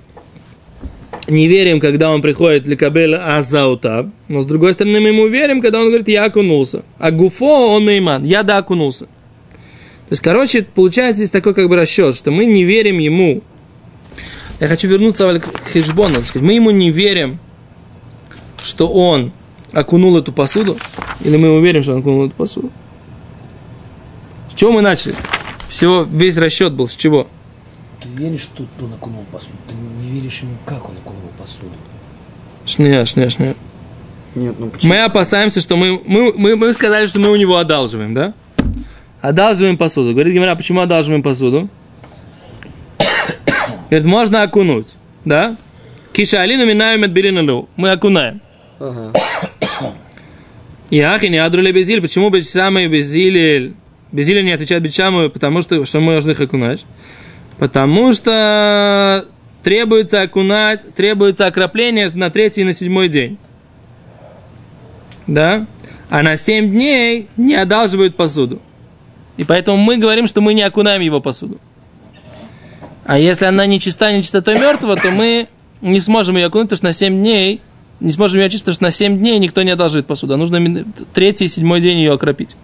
Не 1.29 1.49
верим, 1.49 1.81
когда 1.81 2.11
он 2.11 2.21
приходит 2.21 2.67
ликабель 2.67 3.17
азаута. 3.17 4.11
Но 4.29 4.43
с 4.43 4.47
другой 4.47 4.75
стороны, 4.75 5.01
мы 5.01 5.09
ему 5.09 5.29
верим, 5.29 5.63
когда 5.63 5.81
он 5.81 5.87
говорит, 5.87 6.09
я 6.09 6.25
окунулся. 6.25 6.85
А 6.99 7.11
гуфо 7.11 7.75
он 7.75 7.87
мейман, 7.87 8.23
я 8.25 8.43
да 8.43 8.59
окунулся. 8.59 9.07
То 9.07 10.15
есть, 10.15 10.23
короче, 10.23 10.63
получается 10.63 11.21
здесь 11.21 11.31
такой 11.31 11.55
как 11.55 11.71
бы 11.71 11.77
расчет, 11.77 12.15
что 12.15 12.31
мы 12.31 12.45
не 12.45 12.65
верим 12.65 12.99
ему. 12.99 13.43
Я 14.61 14.69
хочу 14.69 14.89
вернуться 14.89 15.41
к 15.41 15.71
Хижбону. 15.73 16.19
Мы 16.35 16.53
ему 16.53 16.71
не 16.71 16.91
верим, 16.91 17.39
что 18.63 18.89
он 18.89 19.33
окунул 19.73 20.19
эту 20.19 20.33
посуду, 20.33 20.77
или 21.25 21.39
мы 21.39 21.49
ему 21.49 21.61
верим, 21.61 21.83
что 21.83 21.95
он 21.95 22.01
окунул 22.01 22.27
эту 22.27 22.35
посуду. 22.35 22.71
С 24.51 24.59
чего 24.59 24.71
мы 24.73 24.83
начали? 24.83 25.15
Всего, 25.71 26.03
весь 26.03 26.37
расчет 26.37 26.75
был 26.75 26.89
с 26.89 26.95
чего? 26.95 27.27
Ты 28.15 28.23
веришь, 28.23 28.43
что 28.43 28.67
он 28.81 28.93
окунул 28.93 29.25
посуду? 29.33 29.55
Ты 29.69 29.75
не 29.75 30.11
веришь 30.11 30.41
ему, 30.41 30.53
как 30.67 30.89
он 30.89 30.97
окунул 30.97 31.31
посуду? 31.39 31.73
Шня, 32.67 33.07
шня, 33.07 33.31
шня. 33.31 33.55
Нет, 34.35 34.55
ну 34.59 34.69
почему? 34.69 34.93
Мы 34.93 35.01
опасаемся, 35.01 35.61
что 35.61 35.77
мы, 35.77 36.01
мы, 36.05 36.33
мы, 36.33 36.57
мы 36.57 36.73
сказали, 36.73 37.07
что 37.07 37.19
мы 37.21 37.31
у 37.31 37.37
него 37.37 37.57
одалживаем, 37.57 38.15
да? 38.15 38.35
Одалживаем 39.21 39.77
посуду. 39.77 40.13
Говорит 40.13 40.35
Гимара, 40.35 40.55
почему 40.57 40.81
одалживаем 40.81 41.23
посуду? 41.23 41.69
Говорит, 43.91 44.07
можно 44.07 44.43
окунуть, 44.43 44.95
да? 45.25 45.57
Киша 46.13 46.43
алину 46.43 46.67
минаю 46.67 46.99
медберину 46.99 47.69
Мы 47.77 47.91
окунаем. 47.91 48.41
Ага. 48.79 49.13
И 50.91 51.01
ахи 51.01 51.27
не 51.27 51.39
адрули 51.39 51.73
безиль. 51.73 52.03
Почему 52.03 52.29
Бетшама 52.29 52.83
и 52.83 52.89
Безиль... 52.89 53.75
Безиль 54.13 54.45
не 54.45 54.53
отвечает 54.53 54.83
Бетшаму, 54.83 55.31
потому 55.31 55.63
что, 55.63 55.87
что 55.87 56.01
мы 56.01 56.13
должны 56.13 56.33
их 56.33 56.41
окунать. 56.41 56.85
Потому 57.63 58.11
что 58.11 59.25
требуется 59.63 60.21
окунать, 60.23 60.97
требуется 60.97 61.47
окропление 61.47 62.11
на 62.11 62.29
третий 62.29 62.63
и 62.63 62.65
на 62.65 62.73
седьмой 62.73 63.09
день. 63.09 63.39
Да? 65.29 65.65
А 66.11 66.25
на 66.25 66.37
семь 66.37 66.73
дней 66.73 67.29
не 67.37 67.55
одалживают 67.55 68.17
посуду. 68.17 68.61
И 69.37 69.45
поэтому 69.45 69.77
мы 69.77 69.97
говорим, 69.97 70.27
что 70.27 70.41
мы 70.41 70.55
не 70.55 70.63
окунаем 70.63 71.03
его 71.03 71.21
посуду. 71.21 71.61
А 73.05 73.17
если 73.17 73.45
она 73.45 73.65
не 73.67 73.79
чиста, 73.79 74.11
не 74.11 74.23
чистотой 74.23 74.59
мертвого, 74.59 74.97
то 74.97 75.13
мы 75.13 75.47
не 75.83 76.01
сможем 76.01 76.35
ее 76.35 76.47
окунуть, 76.47 76.69
потому 76.69 76.79
что 76.79 76.87
на 76.87 76.93
7 76.93 77.23
дней, 77.23 77.61
не 78.01 78.11
сможем 78.11 78.41
ее 78.41 78.47
очистить, 78.47 78.65
потому 78.65 78.75
что 78.75 78.85
на 78.87 78.91
7 78.91 79.19
дней 79.21 79.39
никто 79.39 79.63
не 79.63 79.71
одолжит 79.71 80.09
посуду. 80.09 80.35
А 80.35 80.37
нужно 80.37 80.85
третий 81.15 81.45
и 81.45 81.49
седьмой 81.49 81.81
день 81.81 81.99
ее 81.99 82.15
окропить. 82.15 82.57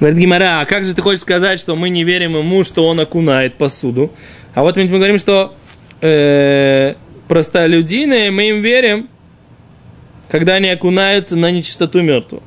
Говорит 0.00 0.18
Гимара, 0.18 0.60
а 0.60 0.64
как 0.64 0.86
же 0.86 0.94
ты 0.94 1.02
хочешь 1.02 1.20
сказать, 1.20 1.60
что 1.60 1.76
мы 1.76 1.90
не 1.90 2.04
верим 2.04 2.34
ему, 2.34 2.64
что 2.64 2.88
он 2.88 2.98
окунает 3.00 3.56
посуду? 3.56 4.10
А 4.54 4.62
вот 4.62 4.76
мы 4.76 4.86
говорим, 4.86 5.18
что 5.18 5.54
э, 6.00 6.94
простолюдины, 7.28 8.30
мы 8.30 8.48
им 8.48 8.62
верим, 8.62 9.10
когда 10.30 10.54
они 10.54 10.70
окунаются 10.70 11.36
на 11.36 11.50
нечистоту 11.50 12.00
мертвого. 12.00 12.42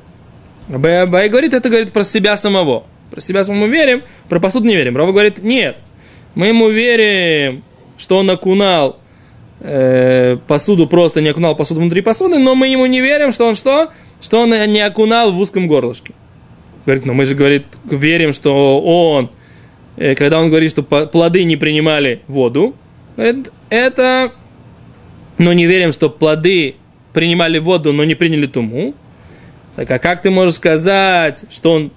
Бай, 0.66 1.28
говорит, 1.28 1.54
это 1.54 1.68
говорит 1.68 1.92
про 1.92 2.02
себя 2.02 2.36
самого. 2.36 2.84
Про 3.12 3.20
себя 3.20 3.44
самого 3.44 3.66
верим, 3.66 4.02
про 4.28 4.40
посуду 4.40 4.66
не 4.66 4.74
верим. 4.74 4.96
Рава 4.96 5.12
говорит, 5.12 5.38
нет, 5.38 5.76
мы 6.34 6.48
ему 6.48 6.70
верим, 6.70 7.62
что 7.96 8.18
он 8.18 8.28
окунал 8.30 8.98
э, 9.60 10.38
посуду, 10.48 10.88
просто 10.88 11.20
не 11.20 11.28
окунал 11.28 11.54
посуду 11.54 11.80
внутри 11.80 12.00
посуды, 12.00 12.40
но 12.40 12.56
мы 12.56 12.66
ему 12.66 12.86
не 12.86 13.00
верим, 13.00 13.30
что 13.30 13.46
он 13.46 13.54
что? 13.54 13.90
Что 14.20 14.40
он 14.40 14.50
не 14.50 14.80
окунал 14.80 15.30
в 15.30 15.38
узком 15.38 15.68
горлышке. 15.68 16.14
Говорит, 16.86 17.06
но 17.06 17.14
мы 17.14 17.24
же, 17.24 17.34
говорит, 17.34 17.64
верим, 17.84 18.32
что 18.32 18.80
он, 18.80 19.30
э, 19.96 20.14
когда 20.14 20.38
он 20.38 20.50
говорит, 20.50 20.70
что 20.70 20.82
плоды 20.82 21.44
не 21.44 21.56
принимали 21.56 22.20
воду, 22.26 22.74
говорит, 23.16 23.50
это, 23.70 24.32
но 25.38 25.52
не 25.52 25.66
верим, 25.66 25.92
что 25.92 26.10
плоды 26.10 26.74
принимали 27.14 27.58
воду, 27.58 27.92
но 27.92 28.04
не 28.04 28.14
приняли 28.14 28.46
туму. 28.46 28.94
Так 29.76 29.90
а 29.90 29.98
как 29.98 30.20
ты 30.22 30.30
можешь 30.30 30.56
сказать, 30.56 31.44
что 31.50 31.72
он, 31.72 31.90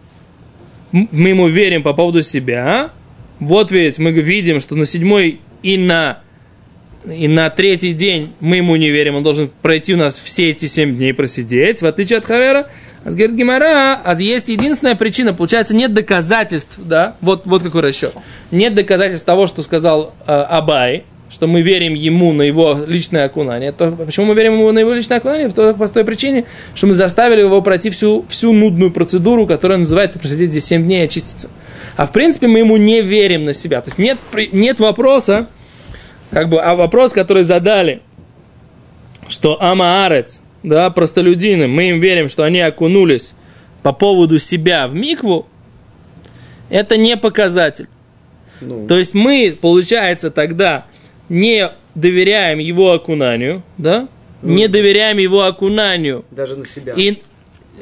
мы 0.91 1.29
ему 1.29 1.47
верим 1.47 1.83
по 1.83 1.93
поводу 1.93 2.21
себя? 2.21 2.91
Вот 3.39 3.71
ведь 3.71 3.99
мы 3.99 4.11
видим, 4.11 4.59
что 4.59 4.75
на 4.75 4.85
седьмой 4.85 5.41
и 5.61 5.77
на, 5.77 6.21
и 7.05 7.27
на 7.27 7.49
третий 7.49 7.93
день 7.93 8.33
мы 8.39 8.57
ему 8.57 8.75
не 8.77 8.89
верим, 8.89 9.15
он 9.15 9.23
должен 9.23 9.51
пройти 9.61 9.93
у 9.93 9.97
нас 9.97 10.17
все 10.17 10.49
эти 10.49 10.65
семь 10.65 10.95
дней 10.95 11.13
просидеть, 11.13 11.81
в 11.81 11.85
отличие 11.85 12.17
от 12.17 12.25
Хавера. 12.25 12.69
А 13.03 13.09
говорит 13.09 13.35
Гимара, 13.35 14.01
а 14.03 14.15
есть 14.19 14.49
единственная 14.49 14.95
причина, 14.95 15.33
получается, 15.33 15.75
нет 15.75 15.93
доказательств, 15.93 16.77
да, 16.77 17.15
вот, 17.21 17.45
вот 17.45 17.63
какой 17.63 17.81
расчет. 17.81 18.13
Нет 18.51 18.73
доказательств 18.73 19.25
того, 19.25 19.47
что 19.47 19.63
сказал 19.63 20.13
э, 20.25 20.31
Абай, 20.31 21.05
что 21.29 21.47
мы 21.47 21.61
верим 21.61 21.93
ему 21.93 22.33
на 22.33 22.41
его 22.41 22.77
личное 22.87 23.25
окунание. 23.25 23.71
То, 23.71 23.91
почему 23.91 24.27
мы 24.27 24.35
верим 24.35 24.53
ему 24.53 24.71
на 24.71 24.79
его 24.79 24.93
личное 24.93 25.17
окунание? 25.17 25.49
По 25.49 25.87
той 25.87 26.05
причине, 26.05 26.45
что 26.73 26.87
мы 26.87 26.93
заставили 26.93 27.41
его 27.41 27.61
пройти 27.61 27.89
всю, 27.89 28.25
всю 28.29 28.53
нудную 28.53 28.91
процедуру, 28.91 29.45
которая 29.45 29.77
называется 29.77 30.19
просидеть 30.19 30.51
здесь 30.51 30.65
7 30.65 30.83
дней 30.83 31.01
и 31.01 31.05
очиститься. 31.05 31.49
А 31.95 32.05
в 32.05 32.11
принципе 32.11 32.47
мы 32.47 32.59
ему 32.59 32.77
не 32.77 33.01
верим 33.01 33.45
на 33.45 33.53
себя. 33.53 33.81
То 33.81 33.89
есть 33.89 33.97
нет, 33.97 34.17
нет 34.51 34.79
вопроса, 34.79 35.47
как 36.31 36.49
бы, 36.49 36.59
а 36.59 36.75
вопрос, 36.75 37.11
который 37.13 37.43
задали, 37.43 38.01
что 39.27 39.61
Амаарец, 39.61 40.41
да, 40.67 40.89
простолюдины, 40.89 41.67
мы 41.67 41.89
им 41.89 41.99
верим, 41.99 42.29
что 42.29 42.43
они 42.43 42.59
окунулись 42.59 43.33
по 43.83 43.93
поводу 43.93 44.37
себя 44.37 44.87
в 44.87 44.93
микву, 44.93 45.47
это 46.69 46.97
не 46.97 47.15
показатель. 47.17 47.87
Ну. 48.59 48.87
То 48.87 48.97
есть 48.97 49.13
мы, 49.13 49.57
получается, 49.59 50.31
тогда 50.31 50.85
не 51.29 51.69
доверяем 51.95 52.59
его 52.59 52.91
окунанию, 52.91 53.63
да? 53.77 54.07
Ну, 54.41 54.53
не 54.53 54.67
доверяем 54.67 55.17
его 55.17 55.43
окунанию. 55.43 56.25
Даже 56.31 56.55
на 56.55 56.65
себя. 56.65 56.93
И 56.93 57.21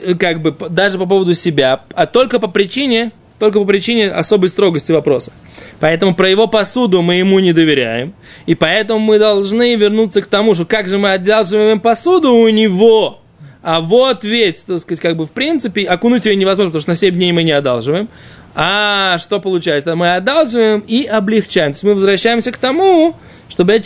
э, 0.01 0.15
как 0.15 0.41
бы 0.41 0.55
даже 0.69 0.97
по 0.97 1.05
поводу 1.05 1.33
себя, 1.33 1.83
а 1.93 2.05
только 2.05 2.39
по 2.39 2.47
причине, 2.47 3.11
только 3.39 3.59
по 3.59 3.65
причине 3.65 4.09
особой 4.09 4.49
строгости 4.49 4.91
вопроса. 4.91 5.31
Поэтому 5.79 6.15
про 6.15 6.29
его 6.29 6.47
посуду 6.47 7.01
мы 7.01 7.15
ему 7.15 7.39
не 7.39 7.53
доверяем. 7.53 8.13
И 8.45 8.55
поэтому 8.55 8.99
мы 8.99 9.19
должны 9.19 9.75
вернуться 9.75 10.21
к 10.21 10.27
тому, 10.27 10.53
что 10.53 10.65
как 10.65 10.87
же 10.87 10.97
мы 10.97 11.13
одалживаем 11.13 11.79
посуду 11.79 12.33
у 12.33 12.47
него. 12.49 13.19
А 13.61 13.81
вот 13.81 14.23
ведь, 14.23 14.65
так 14.65 14.79
сказать, 14.79 15.01
как 15.01 15.17
бы 15.17 15.25
в 15.25 15.31
принципе, 15.31 15.83
окунуть 15.85 16.25
ее 16.25 16.35
невозможно, 16.35 16.71
потому 16.71 16.81
что 16.81 16.91
на 16.91 16.95
7 16.95 17.13
дней 17.13 17.31
мы 17.31 17.43
не 17.43 17.51
одалживаем. 17.51 18.09
А 18.53 19.17
что 19.17 19.39
получается? 19.39 19.95
Мы 19.95 20.15
одалживаем 20.15 20.79
и 20.87 21.03
облегчаем. 21.05 21.73
То 21.73 21.75
есть 21.75 21.83
мы 21.83 21.93
возвращаемся 21.95 22.51
к 22.51 22.57
тому, 22.57 23.15
что 23.49 23.63
Бет 23.63 23.85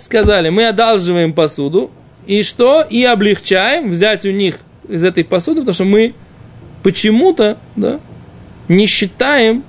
сказали, 0.00 0.50
мы 0.50 0.68
одалживаем 0.68 1.32
посуду, 1.32 1.90
и 2.26 2.42
что? 2.42 2.82
И 2.82 3.04
облегчаем 3.04 3.90
взять 3.90 4.24
у 4.24 4.30
них 4.30 4.58
из 4.88 5.04
этой 5.04 5.24
посуды, 5.24 5.60
потому 5.60 5.74
что 5.74 5.84
мы 5.84 6.14
почему-то 6.82 7.56
да, 7.76 8.00
не 8.68 8.86
считаем 8.86 9.64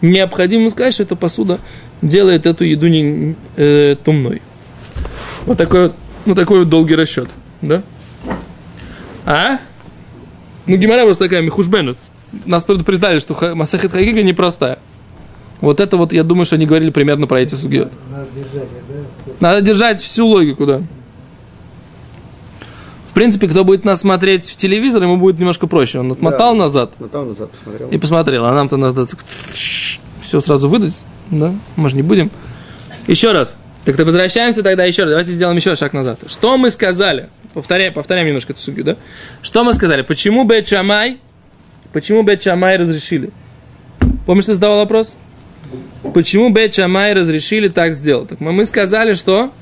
необходимым 0.00 0.70
сказать, 0.70 0.94
что 0.94 1.02
эта 1.02 1.16
посуда 1.16 1.60
делает 2.00 2.46
эту 2.46 2.64
еду 2.64 2.88
не, 2.88 3.36
э, 3.56 3.96
тумной. 4.02 4.42
Вот 5.46 5.58
такой 5.58 5.88
вот, 5.88 5.94
ну, 6.26 6.34
такой 6.34 6.60
вот 6.60 6.68
долгий 6.68 6.94
расчет, 6.94 7.28
да? 7.60 7.82
А? 9.24 9.58
Ну, 10.66 10.76
Гимара 10.76 11.04
просто 11.04 11.24
такая, 11.24 11.42
Михушбенет 11.42 11.96
нас 12.46 12.64
предупреждали, 12.64 13.18
что 13.18 13.54
Масахет 13.54 13.92
Хагига 13.92 14.22
непростая. 14.22 14.78
Вот 15.60 15.80
это 15.80 15.96
вот, 15.96 16.12
я 16.12 16.24
думаю, 16.24 16.44
что 16.44 16.56
они 16.56 16.66
говорили 16.66 16.90
примерно 16.90 17.26
про 17.26 17.40
эти 17.40 17.54
суги. 17.54 17.86
Надо 18.10 18.26
держать, 18.34 18.68
да? 18.88 19.32
Надо 19.40 19.60
держать 19.60 20.00
всю 20.00 20.26
логику, 20.26 20.66
да. 20.66 20.82
В 23.12 23.14
принципе, 23.14 23.46
кто 23.46 23.62
будет 23.62 23.84
нас 23.84 24.00
смотреть 24.00 24.46
в 24.46 24.56
телевизор, 24.56 25.02
ему 25.02 25.18
будет 25.18 25.38
немножко 25.38 25.66
проще. 25.66 25.98
Он 25.98 26.12
отмотал 26.12 26.54
да, 26.54 26.60
назад. 26.60 26.92
Отмотал 26.94 27.26
назад, 27.26 27.50
посмотрел. 27.50 27.90
И 27.90 27.98
посмотрел. 27.98 28.46
А 28.46 28.54
нам-то 28.54 28.78
надо 28.78 29.06
все 30.22 30.40
сразу 30.40 30.66
выдать. 30.66 30.98
Да? 31.30 31.52
Мы 31.76 31.90
же 31.90 31.96
не 31.96 32.00
будем. 32.00 32.30
Еще 33.06 33.32
раз. 33.32 33.58
Так 33.84 33.98
то 33.98 34.06
возвращаемся 34.06 34.62
тогда 34.62 34.86
еще 34.86 35.02
раз. 35.02 35.10
Давайте 35.10 35.32
сделаем 35.32 35.58
еще 35.58 35.76
шаг 35.76 35.92
назад. 35.92 36.20
Что 36.26 36.56
мы 36.56 36.70
сказали? 36.70 37.28
Повторяем, 37.52 37.92
повторяем 37.92 38.28
немножко 38.28 38.54
эту 38.54 38.62
сугию, 38.62 38.86
да? 38.86 38.96
Что 39.42 39.62
мы 39.62 39.74
сказали? 39.74 40.00
Почему 40.00 40.44
Бет 40.44 40.66
Шамай 40.66 41.18
Почему 41.92 42.22
Бет 42.22 42.42
Шамай 42.42 42.78
разрешили? 42.78 43.30
Помнишь, 44.24 44.46
ты 44.46 44.54
задавал 44.54 44.78
вопрос? 44.78 45.14
Почему 46.14 46.48
Бет 46.48 46.72
Шамай 46.72 47.12
разрешили 47.12 47.68
так 47.68 47.94
сделать? 47.94 48.30
Так 48.30 48.40
мы 48.40 48.64
сказали, 48.64 49.12
что, 49.12 49.52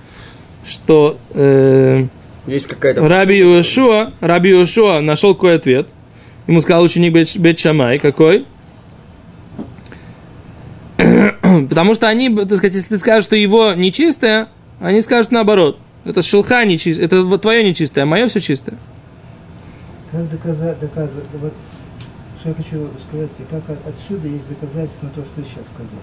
что 0.64 1.18
э, 1.34 2.06
есть 2.50 2.66
какая-то 2.66 3.06
Раби 3.08 3.38
Иошуа, 3.40 4.12
Раби 4.20 4.50
Иошуа 4.50 5.00
нашел 5.00 5.34
какой 5.34 5.56
ответ. 5.56 5.88
Ему 6.46 6.60
сказал 6.60 6.82
ученик 6.82 7.12
Бет, 7.12 7.36
Бет 7.36 7.58
Шамай, 7.58 7.98
какой? 7.98 8.46
Потому 10.98 11.94
что 11.94 12.08
они, 12.08 12.34
так 12.34 12.56
сказать, 12.58 12.74
если 12.74 12.88
ты 12.88 12.98
скажешь, 12.98 13.24
что 13.24 13.36
его 13.36 13.72
нечистое, 13.74 14.48
они 14.80 15.02
скажут 15.02 15.30
наоборот. 15.30 15.78
Это 16.04 16.22
шелха 16.22 16.64
нечистое, 16.64 17.06
это 17.06 17.38
твое 17.38 17.62
нечистое, 17.62 18.04
а 18.04 18.06
мое 18.06 18.26
все 18.28 18.40
чистое. 18.40 18.78
Как 20.10 20.28
доказать, 20.30 20.80
доказать, 20.80 21.24
вот 21.34 21.52
что 22.40 22.48
я 22.48 22.54
хочу 22.54 22.88
сказать, 23.06 23.30
как 23.50 23.78
отсюда 23.86 24.28
есть 24.28 24.48
доказательство 24.48 25.06
на 25.06 25.10
то, 25.10 25.22
что 25.22 25.40
я 25.40 25.46
сейчас 25.46 25.66
сказал. 25.66 26.00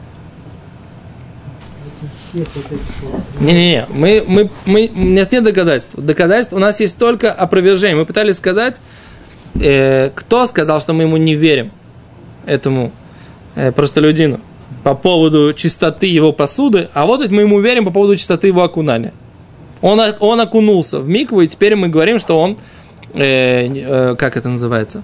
Не-не-не, 3.39 3.85
мы, 3.89 4.23
мы, 4.27 4.49
мы, 4.65 4.91
у 4.95 4.99
нас 4.99 5.31
нет 5.31 5.43
доказательств. 5.43 5.95
Доказательств 5.95 6.53
у 6.53 6.59
нас 6.59 6.79
есть 6.79 6.97
только 6.97 7.31
опровержение. 7.31 7.95
Мы 7.97 8.05
пытались 8.05 8.35
сказать, 8.35 8.81
э, 9.59 10.11
кто 10.13 10.45
сказал, 10.45 10.79
что 10.81 10.93
мы 10.93 11.03
ему 11.03 11.17
не 11.17 11.35
верим, 11.35 11.71
этому 12.45 12.91
э, 13.55 13.71
простолюдину, 13.71 14.39
по 14.83 14.93
поводу 14.93 15.53
чистоты 15.53 16.07
его 16.07 16.31
посуды, 16.31 16.89
а 16.93 17.05
вот 17.05 17.21
ведь 17.21 17.31
мы 17.31 17.41
ему 17.41 17.59
верим 17.59 17.85
по 17.85 17.91
поводу 17.91 18.15
чистоты 18.15 18.47
его 18.47 18.63
окунания. 18.63 19.13
Он, 19.81 19.99
он 20.19 20.39
окунулся 20.39 20.99
в 20.99 21.07
микву, 21.07 21.41
и 21.41 21.47
теперь 21.47 21.75
мы 21.75 21.89
говорим, 21.89 22.19
что 22.19 22.39
он, 22.39 22.57
э, 23.13 23.67
э, 23.67 24.15
как 24.17 24.37
это 24.37 24.49
называется, 24.49 25.03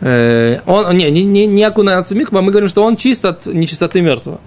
Э, 0.00 0.60
он, 0.66 0.96
не, 0.96 1.10
не, 1.10 1.46
не 1.46 1.64
окунается 1.64 2.14
в 2.14 2.18
миква, 2.18 2.40
мы 2.42 2.50
говорим, 2.50 2.68
что 2.68 2.82
он 2.82 2.96
чист 2.96 3.24
от 3.24 3.46
нечистоты 3.46 4.00
мертвого. 4.02 4.40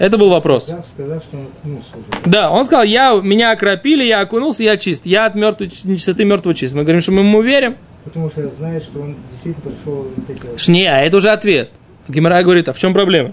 Это 0.00 0.16
был 0.16 0.30
вопрос. 0.30 0.66
Да, 0.66 0.82
сказал, 0.82 1.20
что 1.20 1.36
он 1.36 1.48
окунулся 1.58 1.90
уже. 1.92 2.06
Да, 2.24 2.50
он 2.50 2.64
сказал, 2.64 2.84
я, 2.84 3.20
меня 3.22 3.50
окропили, 3.50 4.02
я 4.02 4.20
окунулся, 4.20 4.62
я 4.62 4.78
чист. 4.78 5.02
Я 5.04 5.26
от 5.26 5.34
мертвой, 5.34 5.70
нечистоты 5.84 6.24
мертвого 6.24 6.54
чист. 6.54 6.72
Мы 6.72 6.84
говорим, 6.84 7.02
что 7.02 7.12
мы 7.12 7.20
ему 7.20 7.42
верим. 7.42 7.76
Потому 8.04 8.30
что 8.30 8.48
знает, 8.50 8.82
что 8.82 8.98
он 8.98 9.16
действительно 9.30 9.70
пришел 9.70 10.06
вот. 10.06 10.68
Не, 10.68 10.86
а 10.86 11.02
это 11.02 11.18
уже 11.18 11.28
ответ. 11.28 11.68
Гимара 12.08 12.42
говорит, 12.42 12.70
а 12.70 12.72
в 12.72 12.78
чем 12.78 12.94
проблема? 12.94 13.32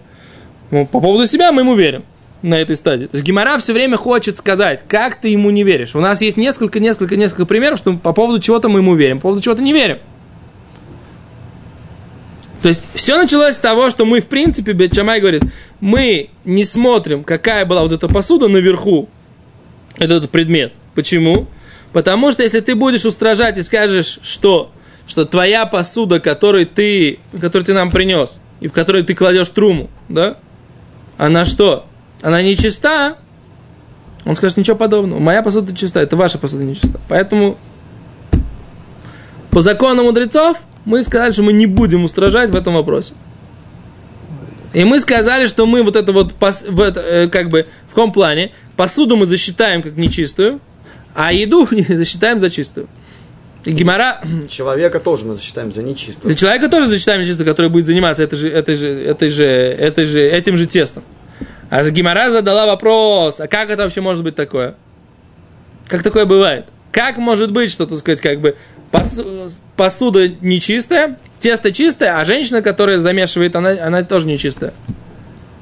Ну, 0.69 0.86
по 0.86 1.00
поводу 1.00 1.25
себя 1.25 1.53
мы 1.53 1.62
ему 1.62 1.74
верим. 1.74 2.03
на 2.41 2.55
этой 2.55 2.75
стадии. 2.75 3.05
То 3.05 3.15
есть 3.15 3.25
Гимара 3.25 3.57
все 3.59 3.71
время 3.71 3.95
хочет 3.95 4.38
сказать, 4.38 4.83
как 4.89 5.15
ты 5.21 5.29
ему 5.29 5.50
не 5.51 5.63
веришь. 5.63 5.95
У 5.95 6.01
нас 6.01 6.21
есть 6.21 6.36
несколько, 6.36 6.81
несколько, 6.81 7.15
несколько 7.15 7.45
примеров, 7.45 7.79
что 7.79 7.93
по 7.93 8.12
поводу 8.12 8.39
чего-то 8.39 8.69
мы 8.69 8.79
ему 8.79 8.95
верим, 8.95 9.19
по 9.19 9.24
поводу 9.24 9.41
чего-то 9.41 9.62
не 9.62 9.71
верим. 9.74 10.00
То 12.67 12.71
есть 12.71 12.83
все 12.95 13.15
началось 13.15 13.55
с 13.55 13.59
того, 13.59 13.89
что 13.89 14.03
мы, 14.03 14.19
в 14.19 14.27
принципе, 14.27 14.74
Бетчамай 14.74 15.21
говорит, 15.21 15.41
мы 15.79 16.31
не 16.43 16.65
смотрим, 16.65 17.24
какая 17.24 17.63
была 17.63 17.81
вот 17.81 17.93
эта 17.93 18.09
посуда 18.09 18.50
наверху, 18.50 19.07
этот 19.97 20.29
предмет. 20.31 20.74
Почему? 20.93 21.47
Потому 21.93 22.29
что 22.29 22.43
если 22.43 22.59
ты 22.59 22.75
будешь 22.75 23.05
устражать 23.05 23.57
и 23.57 23.62
скажешь, 23.62 24.19
что, 24.21 24.74
что 25.07 25.24
твоя 25.24 25.65
посуда, 25.65 26.19
которую 26.19 26.67
ты, 26.67 27.19
которую 27.39 27.63
ты 27.63 27.74
нам 27.74 27.89
принес, 27.89 28.41
и 28.59 28.67
в 28.67 28.74
которой 28.74 29.03
ты 29.03 29.15
кладешь 29.15 29.47
труму, 29.47 29.89
да, 30.09 30.36
она 31.17 31.45
что? 31.45 31.86
Она 32.21 32.41
не 32.41 32.57
чиста? 32.57 33.15
Он 34.25 34.36
скажет, 34.36 34.57
ничего 34.57 34.75
подобного. 34.75 35.21
Моя 35.21 35.41
посуда 35.41 35.74
чиста, 35.74 36.01
это 36.01 36.17
ваша 36.17 36.38
посуда 36.38 36.65
не 36.65 36.75
чиста. 36.75 37.00
Поэтому 37.07 37.57
по 39.51 39.62
закону 39.62 40.03
мудрецов 40.03 40.57
мы 40.88 41.03
сказали, 41.03 41.34
что 41.34 41.44
мы 41.44 41.51
не 41.51 41.65
будем 41.65 42.06
устражать 42.06 42.50
в 42.50 42.56
этом 42.56 42.74
вопросе. 42.74 43.13
И 44.72 44.86
мы 44.86 45.01
сказали, 45.01 45.46
что 45.46 45.65
мы 45.65 45.84
вот 45.84 45.98
это 45.98 46.13
вот, 46.13 46.34
в 46.39 46.82
это, 46.82 47.01
э, 47.01 47.27
как 47.27 47.50
бы, 47.50 47.67
в 47.88 47.89
каком 47.89 48.13
плане, 48.13 48.53
посуду 48.77 49.17
мы 49.17 49.25
засчитаем 49.25 49.82
как 49.82 49.98
нечистую, 49.98 50.62
а 51.13 51.34
еду 51.34 51.67
засчитаем 51.89 52.39
за 52.39 52.50
чистую. 52.50 52.88
И 53.65 53.74
Гимара... 53.74 54.22
Человека 54.50 55.01
тоже 55.01 55.25
мы 55.25 55.36
засчитаем 55.36 55.74
за 55.74 55.84
нечистую. 55.84 56.34
Человека 56.36 56.70
тоже 56.70 56.88
засчитаем 56.88 57.22
нечистую, 57.22 57.46
который 57.46 57.70
будет 57.70 57.86
заниматься 57.86 58.24
этой 58.24 58.38
же, 58.38 58.50
этой 58.50 58.77
же, 58.77 58.88
этой 58.88 59.29
же, 59.29 59.44
этой 59.44 60.06
же, 60.06 60.22
этим 60.22 60.56
же 60.56 60.67
тестом. 60.67 61.03
А 61.70 61.84
Гимара 61.89 62.32
задала 62.32 62.65
вопрос, 62.65 63.41
а 63.41 63.50
как 63.50 63.70
это 63.70 63.84
вообще 63.84 64.00
может 64.00 64.24
быть 64.24 64.36
такое? 64.36 64.75
Как 65.88 66.01
такое 66.01 66.24
бывает? 66.24 66.67
Как 66.94 67.17
может 67.17 67.51
быть, 67.51 67.72
что, 67.72 67.86
так 67.86 67.98
сказать, 67.98 68.22
как 68.22 68.39
бы 68.39 68.56
посуда 69.75 70.29
нечистая, 70.41 71.17
тесто 71.39 71.72
чистое, 71.72 72.20
а 72.20 72.25
женщина, 72.25 72.62
которая 72.62 73.00
замешивает, 73.00 73.56
она, 73.56 73.72
она 73.72 74.03
тоже 74.03 74.27
нечистая. 74.27 74.74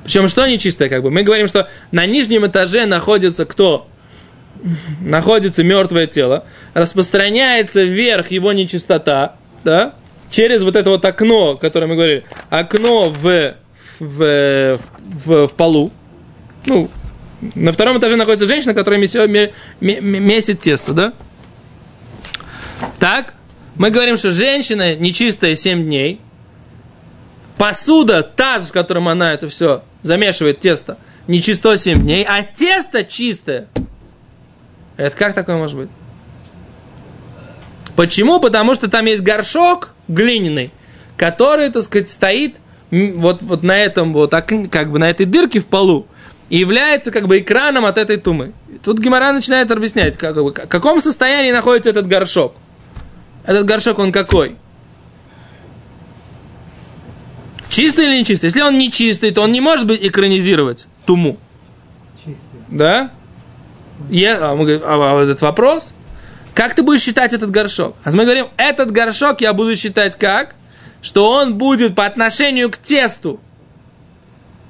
Причем 0.03 0.27
что 0.27 0.45
нечистое, 0.45 0.87
как 0.89 1.01
бы? 1.01 1.09
Мы 1.09 1.23
говорим, 1.23 1.47
что 1.47 1.67
на 1.91 2.05
нижнем 2.05 2.45
этаже 2.45 2.85
находится 2.85 3.45
кто? 3.45 3.87
Находится 5.01 5.63
мертвое 5.63 6.07
тело, 6.07 6.45
распространяется 6.73 7.83
вверх 7.83 8.31
его 8.31 8.53
нечистота, 8.53 9.35
да, 9.63 9.95
через 10.31 10.63
вот 10.63 10.75
это 10.75 10.89
вот 10.89 11.03
окно, 11.05 11.55
которое 11.57 11.87
мы 11.87 11.95
говорили, 11.95 12.23
окно 12.49 13.09
в, 13.09 13.55
в, 13.99 14.79
в, 14.99 15.47
в 15.47 15.53
полу, 15.53 15.91
ну, 16.65 16.89
на 17.53 17.71
втором 17.71 17.99
этаже 17.99 18.15
находится 18.15 18.47
женщина, 18.47 18.73
которая 18.73 18.99
месит, 18.99 19.53
месит 19.81 20.59
тесто, 20.61 20.93
да? 20.93 21.13
Так, 22.99 23.33
мы 23.75 23.89
говорим, 23.89 24.17
что 24.17 24.31
женщина 24.31 24.95
нечистая 24.95 25.55
7 25.55 25.83
дней, 25.83 26.21
посуда, 27.57 28.23
таз, 28.23 28.67
в 28.67 28.71
котором 28.71 29.07
она 29.07 29.33
это 29.33 29.49
все 29.49 29.83
замешивает 30.01 30.59
тесто, 30.59 30.97
нечисто 31.27 31.77
7 31.77 32.01
дней, 32.01 32.25
а 32.27 32.43
тесто 32.43 33.03
чистое. 33.03 33.67
Это 34.97 35.15
как 35.15 35.33
такое 35.33 35.57
может 35.57 35.77
быть? 35.77 35.89
Почему? 37.95 38.39
Потому 38.39 38.75
что 38.75 38.89
там 38.89 39.05
есть 39.05 39.23
горшок 39.23 39.91
глиняный, 40.07 40.71
который, 41.17 41.69
так 41.69 41.83
сказать, 41.83 42.09
стоит 42.09 42.57
вот, 42.91 43.41
вот 43.41 43.63
на 43.63 43.77
этом 43.77 44.13
вот, 44.13 44.31
как 44.31 44.91
бы 44.91 44.99
на 44.99 45.09
этой 45.09 45.25
дырке 45.25 45.59
в 45.59 45.65
полу 45.65 46.07
и 46.49 46.59
является 46.59 47.11
как 47.11 47.27
бы 47.27 47.39
экраном 47.39 47.85
от 47.85 47.97
этой 47.97 48.17
тумы. 48.17 48.53
Тут 48.83 48.99
Гимара 48.99 49.31
начинает 49.31 49.71
объяснять, 49.71 50.17
как, 50.17 50.35
в 50.35 50.51
каком 50.51 51.01
состоянии 51.01 51.51
находится 51.51 51.89
этот 51.89 52.07
горшок. 52.07 52.55
Этот 53.45 53.65
горшок, 53.65 53.99
он 53.99 54.11
какой? 54.11 54.55
Чистый 57.69 58.05
или 58.05 58.19
не 58.19 58.25
чистый? 58.25 58.45
Если 58.45 58.61
он 58.61 58.77
не 58.77 58.91
чистый, 58.91 59.31
то 59.31 59.41
он 59.41 59.51
не 59.51 59.61
может 59.61 59.85
быть 59.85 59.99
экранизировать 60.01 60.87
туму. 61.05 61.37
Чистый. 62.23 62.59
Да? 62.69 63.11
Я, 64.09 64.51
а, 64.51 64.55
мы 64.55 64.65
говорим, 64.65 64.81
а, 64.83 65.19
а 65.19 65.23
этот 65.23 65.41
вопрос? 65.41 65.93
Как 66.53 66.73
ты 66.73 66.83
будешь 66.83 67.01
считать 67.01 67.33
этот 67.33 67.51
горшок? 67.51 67.95
А 68.03 68.11
мы 68.11 68.23
говорим, 68.23 68.47
этот 68.57 68.91
горшок 68.91 69.41
я 69.41 69.53
буду 69.53 69.75
считать 69.75 70.17
как? 70.17 70.55
Что 71.01 71.29
он 71.31 71.55
будет 71.55 71.95
по 71.95 72.05
отношению 72.05 72.71
к 72.71 72.77
тесту 72.77 73.39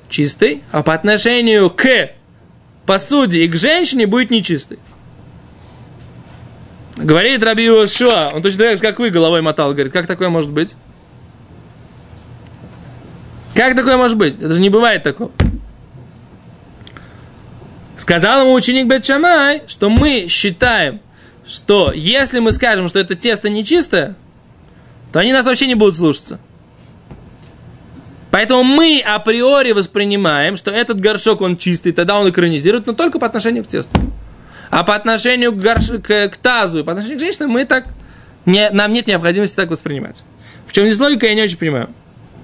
чистый, 0.10 0.64
а 0.72 0.84
по 0.84 0.94
отношению 0.94 1.70
к 1.70 2.10
посуде 2.86 3.44
и 3.44 3.48
к 3.48 3.56
женщине 3.56 4.08
будет 4.08 4.32
нечистый. 4.32 4.80
Говорит 6.98 7.44
Раби 7.44 7.68
Шуа, 7.88 8.32
он 8.34 8.42
точно 8.42 8.66
так 8.66 8.78
же, 8.78 8.82
как 8.82 9.00
вы, 9.00 9.10
головой 9.10 9.42
мотал, 9.42 9.74
говорит, 9.74 9.92
как 9.92 10.08
такое 10.08 10.30
может 10.30 10.52
быть? 10.52 10.76
Как 13.54 13.76
такое 13.76 13.98
может 13.98 14.18
быть? 14.18 14.40
Это 14.40 14.54
же 14.54 14.62
не 14.62 14.70
бывает 14.70 15.04
такого. 15.04 15.32
Сказал 17.98 18.42
ему 18.42 18.54
ученик 18.54 18.88
Бетчамай, 18.88 19.64
что 19.68 19.90
мы 19.90 20.28
считаем, 20.30 21.02
что 21.48 21.92
если 21.94 22.40
мы 22.40 22.52
скажем, 22.52 22.88
что 22.88 23.00
это 23.00 23.16
тесто 23.16 23.50
нечистое, 23.50 24.16
то 25.12 25.20
они 25.20 25.32
нас 25.32 25.46
вообще 25.46 25.68
не 25.68 25.76
будут 25.76 25.96
слушаться. 25.96 26.40
Поэтому 28.32 28.64
мы 28.64 29.00
априори 29.00 29.72
воспринимаем, 29.72 30.58
что 30.58 30.72
этот 30.72 31.00
горшок, 31.00 31.40
он 31.40 31.56
чистый, 31.56 31.94
тогда 31.94 32.20
он 32.20 32.30
экранизирует, 32.30 32.86
но 32.86 32.94
только 32.94 33.18
по 33.18 33.28
отношению 33.28 33.64
к 33.64 33.68
тесту. 33.68 33.98
А 34.70 34.84
по 34.84 34.96
отношению 34.96 35.52
к, 35.54 35.58
горш... 35.58 35.92
к, 36.04 36.30
к 36.30 36.38
тазу 36.38 36.80
и 36.80 36.84
по 36.84 36.92
отношению 36.92 37.18
к 37.18 37.22
женщинам 37.22 37.52
мы 37.52 37.66
так... 37.66 37.86
Не, 38.46 38.70
нам 38.70 38.92
нет 38.92 39.08
необходимости 39.08 39.56
так 39.56 39.70
воспринимать. 39.70 40.24
В 40.68 40.74
чем 40.74 40.86
здесь 40.86 41.00
логика, 41.00 41.26
я 41.26 41.34
не 41.34 41.44
очень 41.44 41.58
понимаю. 41.58 41.90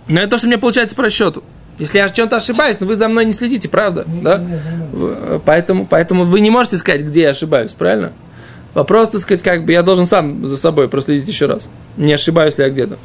Но 0.08 0.20
это 0.20 0.32
то, 0.32 0.38
что 0.38 0.48
мне 0.48 0.58
получается 0.58 0.96
по 0.96 1.04
расчету. 1.04 1.44
Если 1.78 1.98
я 1.98 2.10
чем-то 2.10 2.38
ошибаюсь, 2.38 2.80
но 2.80 2.88
вы 2.88 2.96
за 2.96 3.08
мной 3.08 3.26
не 3.26 3.34
следите, 3.34 3.70
правда? 3.70 4.06
Да? 4.22 4.38
Нет. 4.38 5.42
Поэтому, 5.46 5.86
поэтому 5.86 6.26
вы 6.26 6.40
не 6.40 6.50
можете 6.50 6.78
сказать, 6.78 7.02
где 7.02 7.22
я 7.22 7.30
ошибаюсь, 7.30 7.74
правильно? 7.74 8.14
Вопрос, 8.74 9.10
так 9.10 9.22
сказать, 9.22 9.42
как 9.42 9.66
бы 9.66 9.72
я 9.72 9.82
должен 9.84 10.06
сам 10.06 10.46
за 10.48 10.58
собой 10.58 10.88
проследить 10.90 11.28
еще 11.28 11.46
раз. 11.46 11.68
Не 11.98 12.14
ошибаюсь 12.14 12.58
ли 12.58 12.64
я 12.64 12.70
где-то. 12.70 12.98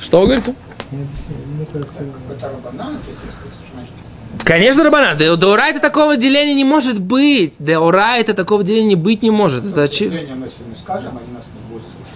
Что 0.00 0.20
вы 0.20 0.26
говорите? 0.26 0.54
Мне 0.90 1.06
кажется, 1.72 2.04
это 2.30 2.50
Конечно, 4.44 4.84
Рабанан. 4.84 5.16
Деорайта 5.16 5.80
такого 5.80 6.16
деления 6.16 6.54
не 6.54 6.64
может 6.64 7.00
быть. 7.00 7.54
Деорайта 7.58 8.34
такого 8.34 8.62
деления 8.62 8.96
быть 8.96 9.22
не 9.22 9.30
может. 9.30 9.64
Это 9.64 9.84
очевидно. 9.84 10.34
мы 10.36 10.48
скажем, 10.76 11.18
они 11.18 11.32
нас 11.32 11.46
не 11.54 11.72
будут 11.72 11.84
слушать. 11.84 12.12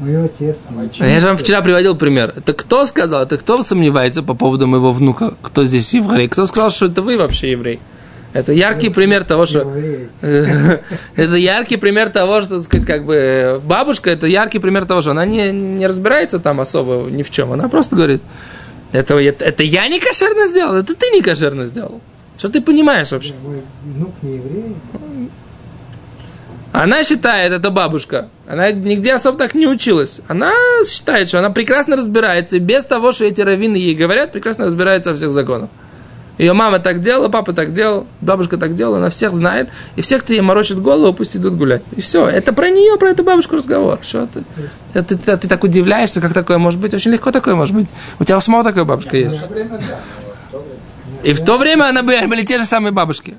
Мое 0.00 0.28
тесто. 0.28 0.64
А 1.00 1.06
я 1.06 1.20
же 1.20 1.26
вам 1.26 1.36
вчера 1.36 1.60
приводил 1.60 1.94
пример. 1.94 2.32
Это 2.34 2.54
кто 2.54 2.86
сказал? 2.86 3.22
Это 3.22 3.36
кто 3.36 3.62
сомневается 3.62 4.22
по 4.22 4.34
поводу 4.34 4.66
моего 4.66 4.92
внука? 4.92 5.34
Кто 5.42 5.64
здесь 5.64 5.92
еврей? 5.92 6.28
Кто 6.28 6.46
сказал, 6.46 6.70
что 6.70 6.86
это 6.86 7.02
вы 7.02 7.18
вообще 7.18 7.50
еврей? 7.50 7.80
Это 8.32 8.52
яркий 8.52 8.90
пример 8.90 9.24
того, 9.24 9.44
что... 9.44 9.70
это 10.20 11.34
яркий 11.34 11.76
пример 11.76 12.10
того, 12.10 12.40
что, 12.42 12.56
так 12.56 12.64
сказать, 12.64 12.86
как 12.86 13.04
бы... 13.04 13.60
Бабушка, 13.64 14.10
это 14.10 14.26
яркий 14.26 14.60
пример 14.60 14.86
того, 14.86 15.02
что 15.02 15.10
она 15.10 15.26
не, 15.26 15.50
не 15.52 15.86
разбирается 15.86 16.38
там 16.38 16.60
особо 16.60 17.10
ни 17.10 17.22
в 17.22 17.30
чем. 17.30 17.52
Она 17.52 17.68
просто 17.68 17.96
говорит, 17.96 18.22
это, 18.92 19.18
это, 19.18 19.44
это 19.44 19.62
я 19.62 19.88
не 19.88 20.00
кошерно 20.00 20.46
сделал, 20.46 20.74
это 20.74 20.94
ты 20.94 21.10
не 21.10 21.22
кошерно 21.22 21.64
сделал. 21.64 22.00
Что 22.38 22.48
ты 22.48 22.60
понимаешь 22.60 23.12
вообще? 23.12 23.34
Мой 23.42 23.62
внук 23.84 24.14
не 24.22 24.36
еврей. 24.36 24.76
Она 26.72 27.02
считает, 27.02 27.52
это 27.52 27.70
бабушка, 27.70 28.28
она 28.46 28.70
нигде 28.70 29.14
особо 29.14 29.38
так 29.38 29.54
не 29.54 29.66
училась. 29.66 30.20
Она 30.28 30.52
считает, 30.86 31.28
что 31.28 31.40
она 31.40 31.50
прекрасно 31.50 31.96
разбирается, 31.96 32.56
и 32.56 32.60
без 32.60 32.84
того, 32.84 33.12
что 33.12 33.24
эти 33.24 33.40
раввины 33.40 33.76
ей 33.76 33.94
говорят, 33.94 34.32
прекрасно 34.32 34.66
разбирается 34.66 35.10
во 35.10 35.16
всех 35.16 35.32
законах. 35.32 35.68
Ее 36.40 36.54
мама 36.54 36.78
так 36.78 37.02
делала, 37.02 37.28
папа 37.28 37.52
так 37.52 37.74
делал, 37.74 38.06
бабушка 38.22 38.56
так 38.56 38.74
делала, 38.74 38.96
она 38.96 39.10
всех 39.10 39.34
знает. 39.34 39.68
И 39.96 40.00
все, 40.00 40.18
кто 40.18 40.32
ей 40.32 40.40
морочит 40.40 40.80
голову, 40.80 41.12
пусть 41.12 41.36
идут 41.36 41.54
гулять. 41.54 41.82
И 41.94 42.00
все. 42.00 42.26
Это 42.26 42.54
про 42.54 42.70
нее, 42.70 42.96
про 42.96 43.10
эту 43.10 43.22
бабушку 43.22 43.56
разговор. 43.56 43.98
Что 44.00 44.26
ты? 44.26 44.42
Ты, 44.94 45.02
ты, 45.02 45.18
ты, 45.18 45.36
ты 45.36 45.48
так 45.48 45.62
удивляешься, 45.62 46.22
как 46.22 46.32
такое 46.32 46.56
может 46.56 46.80
быть. 46.80 46.94
Очень 46.94 47.10
легко 47.10 47.30
такое 47.30 47.56
может 47.56 47.74
быть. 47.74 47.88
У 48.18 48.24
тебя 48.24 48.38
у 48.38 48.40
самого 48.40 48.64
такая 48.64 48.84
бабушка 48.84 49.18
есть. 49.18 49.48
И 51.24 51.34
в 51.34 51.44
то 51.44 51.58
время 51.58 51.90
она 51.90 52.02
были, 52.02 52.24
были 52.24 52.42
те 52.42 52.58
же 52.58 52.64
самые 52.64 52.92
бабушки. 52.92 53.36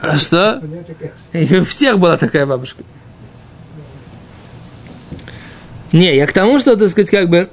А 0.00 0.16
что? 0.16 0.62
И 1.34 1.56
у 1.58 1.64
всех 1.66 1.98
была 1.98 2.16
такая 2.16 2.46
бабушка. 2.46 2.84
Не, 5.92 6.16
я 6.16 6.26
к 6.26 6.32
тому, 6.32 6.58
что, 6.58 6.74
так 6.74 6.88
сказать, 6.88 7.10
как 7.10 7.28
бы 7.28 7.50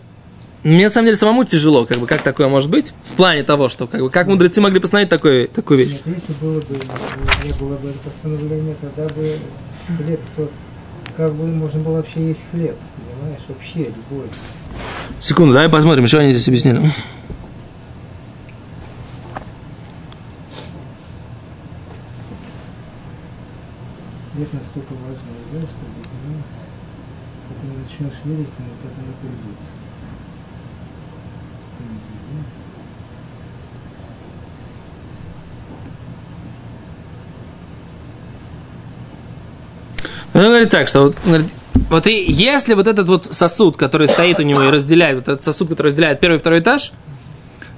мне 0.67 0.85
на 0.85 0.89
самом 0.89 1.05
деле 1.05 1.15
самому 1.15 1.45
тяжело, 1.45 1.85
как 1.85 1.97
бы, 1.97 2.07
как 2.07 2.21
такое 2.23 2.49
может 2.49 2.69
быть, 2.69 2.93
в 3.11 3.15
плане 3.15 3.43
того, 3.43 3.69
что, 3.69 3.87
как 3.87 4.01
бы, 4.01 4.09
как 4.09 4.27
мудрецы 4.27 4.59
могли 4.59 4.81
постановить 4.81 5.09
такую, 5.09 5.47
такую 5.47 5.79
вещь. 5.79 5.93
Нет, 5.93 6.01
если 6.17 6.33
было 6.41 6.59
бы, 6.59 6.77
не 7.45 7.53
было 7.57 7.77
бы 7.77 7.93
постановления, 8.03 8.75
тогда 8.81 9.07
бы 9.13 9.37
хлеб, 9.97 10.19
то 10.35 10.51
как 11.15 11.33
бы 11.33 11.45
можно 11.47 11.79
было 11.79 11.93
вообще 11.93 12.27
есть 12.27 12.41
хлеб, 12.51 12.75
понимаешь, 12.97 13.41
вообще 13.47 13.93
любой. 13.95 14.27
Секунду, 15.21 15.53
давай 15.53 15.69
посмотрим, 15.69 16.05
что 16.05 16.19
они 16.19 16.31
здесь 16.31 16.49
объяснили. 16.49 16.91
Нет 24.35 24.53
настолько 24.53 24.93
важного 24.93 25.39
дела, 25.49 25.63
что 25.63 25.79
без 25.95 26.11
него, 26.11 26.43
если 27.37 27.53
ты 27.53 27.63
ну, 27.63 27.71
не 27.71 27.77
начнешь 27.83 28.19
верить, 28.25 28.49
ему 28.59 28.69
так 28.83 28.91
оно 28.97 29.13
придет. 29.21 29.86
Да? 40.37 40.41
Он 40.41 40.49
говорит 40.49 40.69
так, 40.69 40.87
что 40.87 41.05
вот, 41.05 41.15
говорит, 41.25 41.47
вот 41.89 42.05
и 42.05 42.23
если 42.27 42.75
вот 42.75 42.87
этот 42.87 43.07
вот 43.07 43.27
сосуд, 43.31 43.75
который 43.75 44.07
стоит 44.07 44.39
у 44.39 44.43
него 44.43 44.63
и 44.63 44.69
разделяет, 44.69 45.17
вот 45.17 45.27
этот 45.27 45.43
сосуд, 45.43 45.69
который 45.69 45.87
разделяет 45.87 46.19
первый 46.19 46.35
и 46.35 46.39
второй 46.39 46.59
этаж, 46.59 46.91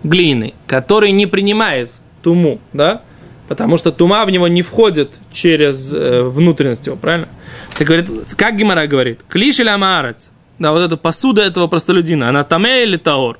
глины, 0.03 0.53
который 0.67 1.11
не 1.11 1.25
принимает 1.25 1.91
туму, 2.21 2.59
да, 2.73 3.01
потому 3.47 3.77
что 3.77 3.91
тума 3.91 4.25
в 4.25 4.29
него 4.29 4.47
не 4.47 4.61
входит 4.61 5.19
через 5.31 5.93
э, 5.93 6.21
внутренность 6.23 6.85
его, 6.85 6.95
правильно? 6.97 7.29
Так 7.77 7.87
говорит, 7.87 8.09
как 8.35 8.57
Гимара 8.57 8.87
говорит, 8.87 9.21
клиш 9.29 9.59
или 9.59 9.69
амаарец, 9.69 10.29
да, 10.59 10.71
вот 10.71 10.81
эта 10.81 10.97
посуда 10.97 11.43
этого 11.43 11.67
простолюдина, 11.67 12.29
она 12.29 12.43
таме 12.43 12.83
или 12.83 12.97
таор? 12.97 13.39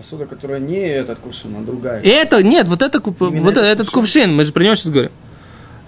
Посуда, 0.00 0.24
которая 0.24 0.60
не 0.60 0.78
этот 0.78 1.18
кувшин, 1.18 1.56
а 1.58 1.60
другая. 1.60 2.00
Это, 2.00 2.42
нет, 2.42 2.66
вот, 2.68 2.80
это, 2.80 3.02
Именно 3.04 3.42
вот 3.42 3.52
этот 3.58 3.64
этот 3.64 3.90
кувшин. 3.90 4.00
кувшин. 4.00 4.34
мы 4.34 4.46
же 4.46 4.52
про 4.54 4.64
него 4.64 4.74
сейчас 4.74 4.92
говорим. 4.92 5.12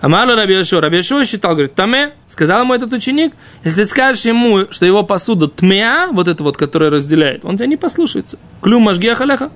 Амалу 0.03 0.35
Рабиошо. 0.35 0.83
Рабиошо 0.83 1.25
считал, 1.25 1.53
говорит, 1.53 1.75
таме, 1.75 2.11
сказал 2.29 2.61
ему 2.61 2.75
этот 2.75 2.93
ученик, 2.93 3.33
если 3.65 3.85
ты 3.85 3.89
скажешь 3.89 4.27
ему, 4.27 4.67
что 4.69 4.85
его 4.85 5.03
посуда 5.03 5.49
тмеа, 5.49 6.09
вот 6.13 6.29
это 6.29 6.43
вот, 6.43 6.59
которая 6.59 6.91
разделяет, 6.91 7.43
он 7.47 7.57
тебя 7.57 7.69
не 7.69 7.79
послушается. 7.79 8.39
Клюм 8.61 8.83
машгиахалеха. 8.83 9.51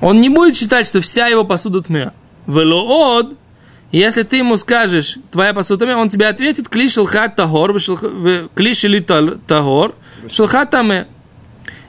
Он 0.00 0.18
не 0.18 0.30
будет 0.30 0.56
считать, 0.56 0.86
что 0.86 1.02
вся 1.02 1.26
его 1.26 1.44
посуда 1.44 1.82
тмеа. 1.82 2.14
Велоод, 2.46 3.36
если 3.92 4.22
ты 4.22 4.38
ему 4.38 4.56
скажешь, 4.56 5.18
твоя 5.30 5.52
посуда 5.52 5.84
тмеа, 5.84 5.98
он 5.98 6.08
тебе 6.08 6.28
ответит, 6.28 6.70
кли 6.70 6.88
шелхат 6.88 7.36
тагор, 7.36 7.78
кли 8.54 8.72
шели 8.72 9.00
тагор, 9.00 9.94
шелхат 10.26 10.70
таме. 10.70 11.06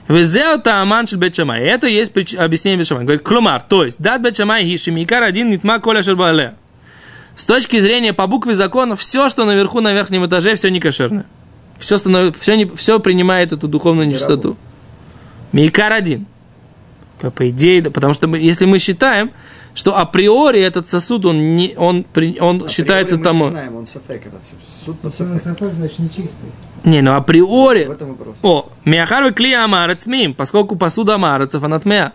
Везеота 0.08 0.80
аман 0.80 1.06
шель 1.06 1.18
бет 1.18 1.36
шамай. 1.36 1.62
Это 1.62 1.86
и 1.86 1.92
есть 1.92 2.12
прич- 2.12 2.36
объяснение 2.36 2.78
бет 2.78 2.86
шамай. 2.86 3.04
Говорит, 3.04 3.22
клумар, 3.22 3.62
то 3.62 3.84
есть, 3.84 3.98
дат 3.98 4.22
бет 4.22 4.36
шамай 4.36 4.64
гиши, 4.64 4.90
микар 4.90 5.22
один 5.22 5.50
нитма 5.50 5.80
коля 5.80 6.02
шербале. 6.02 6.54
С 7.36 7.46
точки 7.46 7.78
зрения 7.78 8.12
по 8.12 8.26
букве 8.26 8.54
закона, 8.54 8.96
все, 8.96 9.28
что 9.28 9.44
наверху, 9.44 9.80
на 9.80 9.92
верхнем 9.92 10.26
этаже, 10.26 10.56
все 10.56 10.70
не 10.70 10.80
кошерное. 10.80 11.26
Все, 11.78 11.98
станов... 11.98 12.36
все, 12.40 12.56
не... 12.56 12.64
все 12.66 12.98
принимает 12.98 13.52
эту 13.52 13.68
духовную 13.68 14.08
нечистоту. 14.08 14.56
Микар 15.52 15.92
один. 15.92 16.26
По, 17.20 17.48
идее, 17.48 17.82
да, 17.82 17.90
потому 17.90 18.14
что 18.14 18.28
мы, 18.28 18.38
если 18.38 18.64
мы 18.64 18.78
считаем, 18.78 19.32
что 19.74 19.96
априори 19.96 20.60
этот 20.60 20.88
сосуд, 20.88 21.26
он, 21.26 21.56
не, 21.56 21.74
он, 21.76 22.04
он 22.40 22.56
Априори 22.56 22.68
считается 22.68 23.16
мы 23.18 23.24
тому. 23.24 23.44
не 23.44 23.50
знаем, 23.50 23.76
он 23.76 23.86
сафек, 23.86 24.26
этот 24.26 24.42
суд 24.66 24.98
под 25.00 25.14
сафек. 25.14 25.40
сафек, 25.40 25.72
значит 25.72 25.98
нечистый. 25.98 26.50
Не, 26.84 27.02
ну 27.02 27.14
априори, 27.14 27.84
В 27.84 27.90
этом 27.90 28.08
вопрос. 28.10 28.36
О, 28.42 28.70
миахар 28.84 29.32
клия 29.32 29.64
амарец 29.64 30.06
мим, 30.06 30.34
поскольку 30.34 30.76
посуда 30.76 31.14
амарецов, 31.14 31.64
она 31.64 31.78
тмея. 31.78 32.12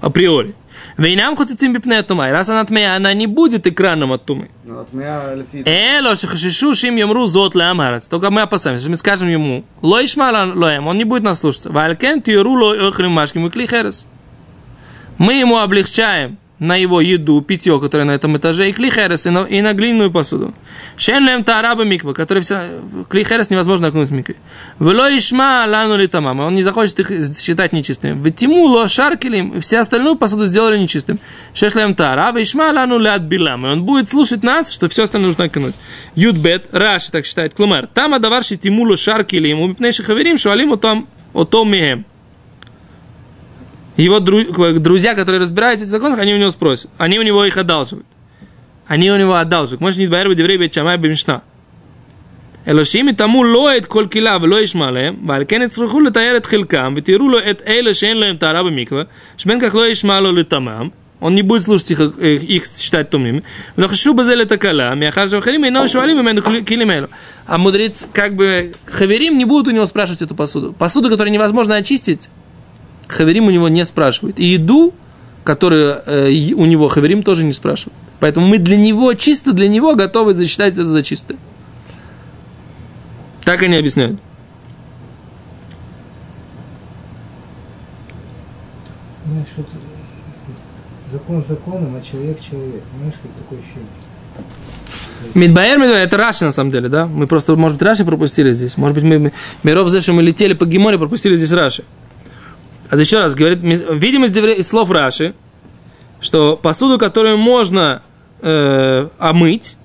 Априори. 0.00 0.54
Вейнам 0.96 1.36
хотицим 1.36 1.72
бипне 1.72 2.02
тумай. 2.02 2.32
Раз 2.32 2.48
она 2.48 2.64
тмея, 2.64 2.96
она 2.96 3.12
не 3.12 3.26
будет 3.26 3.66
экраном 3.66 4.12
от 4.12 4.24
тумы. 4.24 4.48
Ну. 4.64 4.84
Эло 5.64 6.16
шахашишу 6.16 6.74
шим 6.74 6.96
ямру 6.96 7.26
зот 7.26 7.54
ле 7.54 7.64
амарец. 7.64 8.08
Только 8.08 8.30
мы 8.30 8.42
опасаемся, 8.42 8.82
что 8.82 8.90
мы 8.90 8.96
скажем 8.96 9.28
ему, 9.28 9.64
ло 9.82 10.02
ишма 10.02 10.30
лоем, 10.30 10.86
он 10.86 10.96
не 10.96 11.04
будет 11.04 11.22
нас 11.22 11.40
слушаться. 11.40 11.70
Валькен 11.70 12.22
тиру 12.22 12.52
ло 12.52 12.88
охрим 12.88 13.12
машким 13.12 13.46
и 13.46 13.50
клихерес. 13.50 14.06
Мы 15.18 15.34
ему 15.34 15.58
облегчаем 15.58 16.38
на 16.60 16.76
его 16.76 17.00
еду, 17.00 17.40
питье, 17.40 17.80
которое 17.80 18.04
на 18.04 18.12
этом 18.12 18.36
этаже, 18.36 18.68
и 18.68 18.72
клихерес, 18.72 19.26
и 19.26 19.30
на, 19.30 19.44
и 19.44 19.62
на 19.62 19.72
глиняную 19.72 20.12
посуду. 20.12 20.54
Шен 20.98 21.24
лем 21.26 21.42
тараба 21.42 21.84
миква, 21.84 22.12
который 22.12 22.42
все, 22.42 22.80
клихерес 23.08 23.48
невозможно 23.48 23.88
окунуть 23.88 24.10
в 24.10 24.12
микве. 24.12 24.36
Вело 24.78 25.08
ишма 25.08 25.64
лану 25.66 25.96
ли 25.96 26.08
он 26.12 26.54
не 26.54 26.62
захочет 26.62 27.00
их 27.00 27.10
считать 27.38 27.72
нечистыми. 27.72 28.22
Ветиму 28.22 28.66
ло 28.66 28.88
шаркелим, 28.88 29.60
все 29.62 29.78
остальную 29.78 30.16
посуду 30.16 30.44
сделали 30.44 30.78
нечистым. 30.78 31.18
Шеш 31.54 31.74
лем 31.74 31.94
тараба 31.94 32.42
ишма 32.42 32.70
лану 32.72 32.98
ляд 32.98 33.22
билам, 33.22 33.66
и 33.66 33.70
он 33.70 33.84
будет 33.84 34.10
слушать 34.10 34.42
нас, 34.42 34.70
что 34.70 34.90
все 34.90 35.04
остальное 35.04 35.28
нужно 35.28 35.44
окунуть. 35.44 35.74
Юдбет, 36.14 36.68
Раши 36.72 37.10
так 37.10 37.24
считает, 37.24 37.54
клумар, 37.54 37.86
там 37.86 38.12
адаварши 38.12 38.58
тиму 38.58 38.84
ло 38.84 38.98
шаркелим, 38.98 39.60
у 39.60 39.68
мипнейших 39.68 40.06
хаверим, 40.06 40.36
шуалим 40.36 40.72
о 40.74 40.76
том, 40.76 41.08
о 41.32 41.44
том 41.44 41.70
мием 41.70 42.04
Его 43.99 44.19
дру- 44.19 44.79
друзья, 44.79 45.15
которые 45.15 45.41
разбираются 45.41 45.85
в 45.85 45.87
этих 45.87 45.91
законах, 45.91 46.19
они 46.19 46.33
у 46.33 46.37
него 46.37 46.51
спросят. 46.51 46.89
Они 46.97 47.17
у 47.17 47.21
него 47.21 47.45
их 47.45 47.57
одалживают. 47.57 48.05
Они 48.87 49.09
у 49.09 49.17
него 49.17 49.35
одалживают. 49.35 49.81
Может, 49.81 49.99
не 49.99 50.07
дбаэр 50.07 50.27
бы 50.27 50.35
деврей 50.35 50.57
бет 50.57 50.73
шамай 50.73 50.97
бимшна. 50.97 51.41
אלושים 52.67 53.09
יטמאו 53.09 53.43
לא 53.43 53.77
את 53.77 53.85
כל 53.85 54.05
קהילה 54.09 54.37
ולא 54.41 54.61
ישמע 54.61 54.91
להם, 54.91 55.15
ועל 55.27 55.43
כן 55.47 55.61
יצטרכו 55.61 55.99
לתאר 55.99 56.33
את 56.37 56.45
חלקם, 56.45 56.93
ותראו 56.97 57.29
לו 57.29 57.39
את 57.39 57.61
אלה 57.67 57.93
שאין 57.93 58.17
להם 58.17 58.37
טהרה 58.37 58.63
במקווה, 58.63 59.03
שבין 59.37 59.59
כך 59.59 59.75
לא 59.75 59.87
ישמע 59.87 60.19
לו 60.19 60.31
לטמאם, 60.31 60.89
он 61.19 61.33
не 61.33 61.41
будет 61.41 61.63
слушать 61.63 61.91
их, 61.91 61.99
их, 61.99 62.43
их 62.43 62.67
считать 62.67 63.09
тумными. 63.09 63.43
Но 63.77 63.87
хочу 63.87 64.13
бы 64.13 64.23
это 64.23 64.45
такала, 64.45 64.93
мяхар 64.95 65.29
жавхарим, 65.29 65.65
и 65.65 65.87
шуалим 65.87 66.19
имену 66.19 66.41
килимелу. 66.63 67.07
А 67.47 67.57
мудрец, 67.57 68.05
как 68.13 68.35
бы, 68.35 68.73
хаверим 68.85 69.37
не 69.37 69.45
будут 69.45 69.67
у 69.67 69.71
него 69.71 69.85
спрашивать 69.85 70.21
эту 70.21 70.35
посуду. 70.35 70.73
Посуду, 70.73 71.09
которую 71.09 71.31
невозможно 71.31 71.75
очистить, 71.75 72.29
Хаверим 73.10 73.46
у 73.46 73.50
него 73.50 73.68
не 73.68 73.84
спрашивает. 73.84 74.38
И 74.38 74.44
еду, 74.44 74.94
которую 75.44 76.02
э, 76.06 76.30
у 76.54 76.64
него 76.66 76.88
Хаверим 76.88 77.22
тоже 77.22 77.44
не 77.44 77.52
спрашивает. 77.52 77.96
Поэтому 78.20 78.46
мы 78.46 78.58
для 78.58 78.76
него, 78.76 79.14
чисто 79.14 79.52
для 79.52 79.68
него, 79.68 79.94
готовы 79.94 80.34
засчитать 80.34 80.74
это 80.74 80.86
за 80.86 81.02
чистое. 81.02 81.38
Так 83.44 83.62
они 83.62 83.76
объясняют. 83.76 84.20
Понимаешь, 89.24 89.48
вот 89.56 89.66
э, 89.66 91.10
закон 91.10 91.44
законом, 91.46 91.96
а 91.96 92.00
человек 92.00 92.38
человек. 92.40 92.82
Понимаешь, 92.92 93.14
как 93.22 93.32
такое 93.32 93.58
ощущение? 93.58 93.88
Мидбаэр, 95.34 95.78
Мидбаэр, 95.78 95.98
это 95.98 96.16
Раши 96.16 96.44
на 96.44 96.52
самом 96.52 96.70
деле, 96.70 96.88
да? 96.88 97.06
Мы 97.06 97.26
просто, 97.26 97.56
может 97.56 97.78
быть, 97.78 97.86
Раши 97.86 98.04
пропустили 98.04 98.52
здесь. 98.52 98.76
Может 98.76 98.94
быть, 98.94 99.04
мы, 99.04 99.32
Миров 99.62 99.90
что 99.90 100.12
мы 100.12 100.22
летели 100.22 100.54
по 100.54 100.64
Геморе, 100.64 100.98
пропустили 100.98 101.34
здесь 101.34 101.52
Раши. 101.52 101.84
А 102.90 102.96
еще 102.96 103.20
раз, 103.20 103.34
говорит, 103.34 103.62
ми- 103.62 103.78
видим 103.92 104.24
из, 104.24 104.66
слов 104.68 104.90
Раши, 104.90 105.34
что 106.20 106.56
посуду, 106.56 106.98
которую 106.98 107.38
можно 107.38 108.02
э, 108.42 109.08
омыть, 109.18 109.76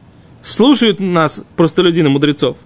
слушают 0.42 1.00
нас 1.00 1.44
простолюдины, 1.56 2.10
мудрецов. 2.10 2.58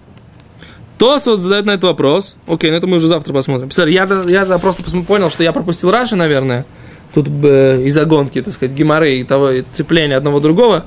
Тос 0.98 1.28
вот 1.28 1.40
задает 1.40 1.66
на 1.66 1.72
этот 1.72 1.84
вопрос. 1.84 2.36
Окей, 2.48 2.72
на 2.72 2.76
это 2.76 2.88
мы 2.88 2.98
уже 2.98 3.08
завтра 3.08 3.34
посмотрим. 3.34 3.70
Посмотри, 3.70 3.94
я, 3.94 4.08
я 4.28 4.46
просто 4.58 4.84
понял, 5.04 5.30
что 5.30 5.44
я 5.44 5.52
пропустил 5.52 5.92
Раши, 5.92 6.16
наверное. 6.16 6.66
Тут 7.14 7.28
э, 7.44 7.84
из-за 7.86 8.06
гонки, 8.06 8.42
так 8.42 8.54
сказать, 8.54 8.76
геморы 8.76 9.18
и 9.18 9.24
того, 9.24 9.52
и 9.52 9.64
цепления 9.74 10.16
одного 10.16 10.40
другого. 10.40 10.86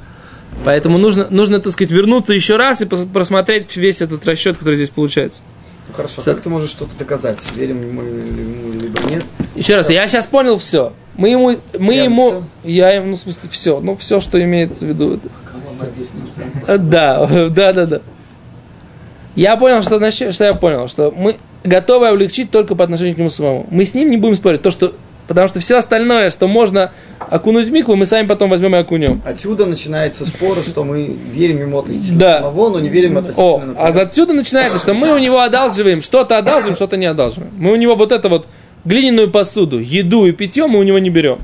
Поэтому 0.64 0.98
нужно, 0.98 1.26
нужно, 1.30 1.60
так 1.60 1.72
сказать, 1.72 1.90
вернуться 1.92 2.32
еще 2.32 2.56
раз 2.56 2.80
и 2.82 2.86
просмотреть 2.86 3.76
весь 3.76 4.02
этот 4.02 4.24
расчет, 4.26 4.56
который 4.56 4.76
здесь 4.76 4.90
получается. 4.90 5.40
Хорошо, 5.94 6.22
Всё. 6.22 6.32
как 6.34 6.42
ты 6.42 6.48
можешь 6.48 6.70
что-то 6.70 6.96
доказать? 6.98 7.38
Верим 7.54 7.94
мы 7.94 8.02
ему, 8.04 8.72
либо 8.72 9.00
нет? 9.10 9.24
Еще 9.54 9.76
раз, 9.76 9.90
я 9.90 10.06
сейчас 10.08 10.26
понял 10.26 10.58
все. 10.58 10.92
Мы 11.16 11.28
ему, 11.30 11.52
мы 11.78 11.94
Я 11.94 12.04
ему, 12.04 12.44
я 12.64 12.90
ему, 12.92 13.08
ну, 13.08 13.16
в 13.16 13.20
смысле, 13.20 13.50
все, 13.50 13.80
ну, 13.80 13.96
все, 13.96 14.20
что 14.20 14.42
имеется 14.42 14.84
в 14.86 14.88
виду. 14.88 15.14
это. 15.14 15.28
Э, 16.66 16.78
Да, 16.78 17.26
да, 17.50 17.72
да, 17.72 17.86
да. 17.86 18.00
Я 19.34 19.56
понял, 19.56 19.82
что 19.82 19.98
значит, 19.98 20.34
что 20.34 20.44
я 20.44 20.54
понял, 20.54 20.88
что 20.88 21.12
мы 21.16 21.36
готовы 21.64 22.08
облегчить 22.08 22.50
только 22.50 22.74
по 22.74 22.84
отношению 22.84 23.14
к 23.14 23.18
нему 23.18 23.30
самому. 23.30 23.66
Мы 23.70 23.84
с 23.84 23.94
ним 23.94 24.10
не 24.10 24.16
будем 24.16 24.34
спорить, 24.34 24.62
то, 24.62 24.70
что, 24.70 24.94
потому 25.28 25.48
что 25.48 25.60
все 25.60 25.78
остальное, 25.78 26.30
что 26.30 26.48
можно 26.48 26.92
окунуть 27.18 27.66
в 27.66 27.70
микву, 27.72 27.96
мы 27.96 28.06
сами 28.06 28.26
потом 28.26 28.50
возьмем 28.50 28.74
и 28.76 28.78
окунем. 28.78 29.22
Отсюда 29.24 29.66
начинается 29.66 30.26
спор, 30.26 30.58
что 30.66 30.84
мы 30.84 31.04
верим 31.32 31.60
ему 31.60 31.78
относительно 31.78 32.18
Да. 32.18 32.38
самого, 32.40 32.70
но 32.70 32.80
не 32.80 32.88
верим 32.88 33.16
О, 33.16 33.20
относительно... 33.20 33.74
а 33.78 33.88
отсюда 33.88 34.32
начинается, 34.32 34.78
что 34.78 34.94
мы 34.94 35.12
у 35.14 35.18
него 35.18 35.40
одалживаем, 35.40 36.02
что-то 36.02 36.38
одалживаем, 36.38 36.76
что-то 36.76 36.96
не 36.96 37.06
одалживаем. 37.06 37.52
Мы 37.56 37.72
у 37.72 37.76
него 37.76 37.94
вот 37.94 38.12
это 38.12 38.28
вот 38.28 38.46
глиняную 38.84 39.30
посуду, 39.30 39.78
еду 39.78 40.26
и 40.26 40.32
питье 40.32 40.66
мы 40.66 40.78
у 40.78 40.82
него 40.82 40.98
не 40.98 41.10
берем. 41.10 41.38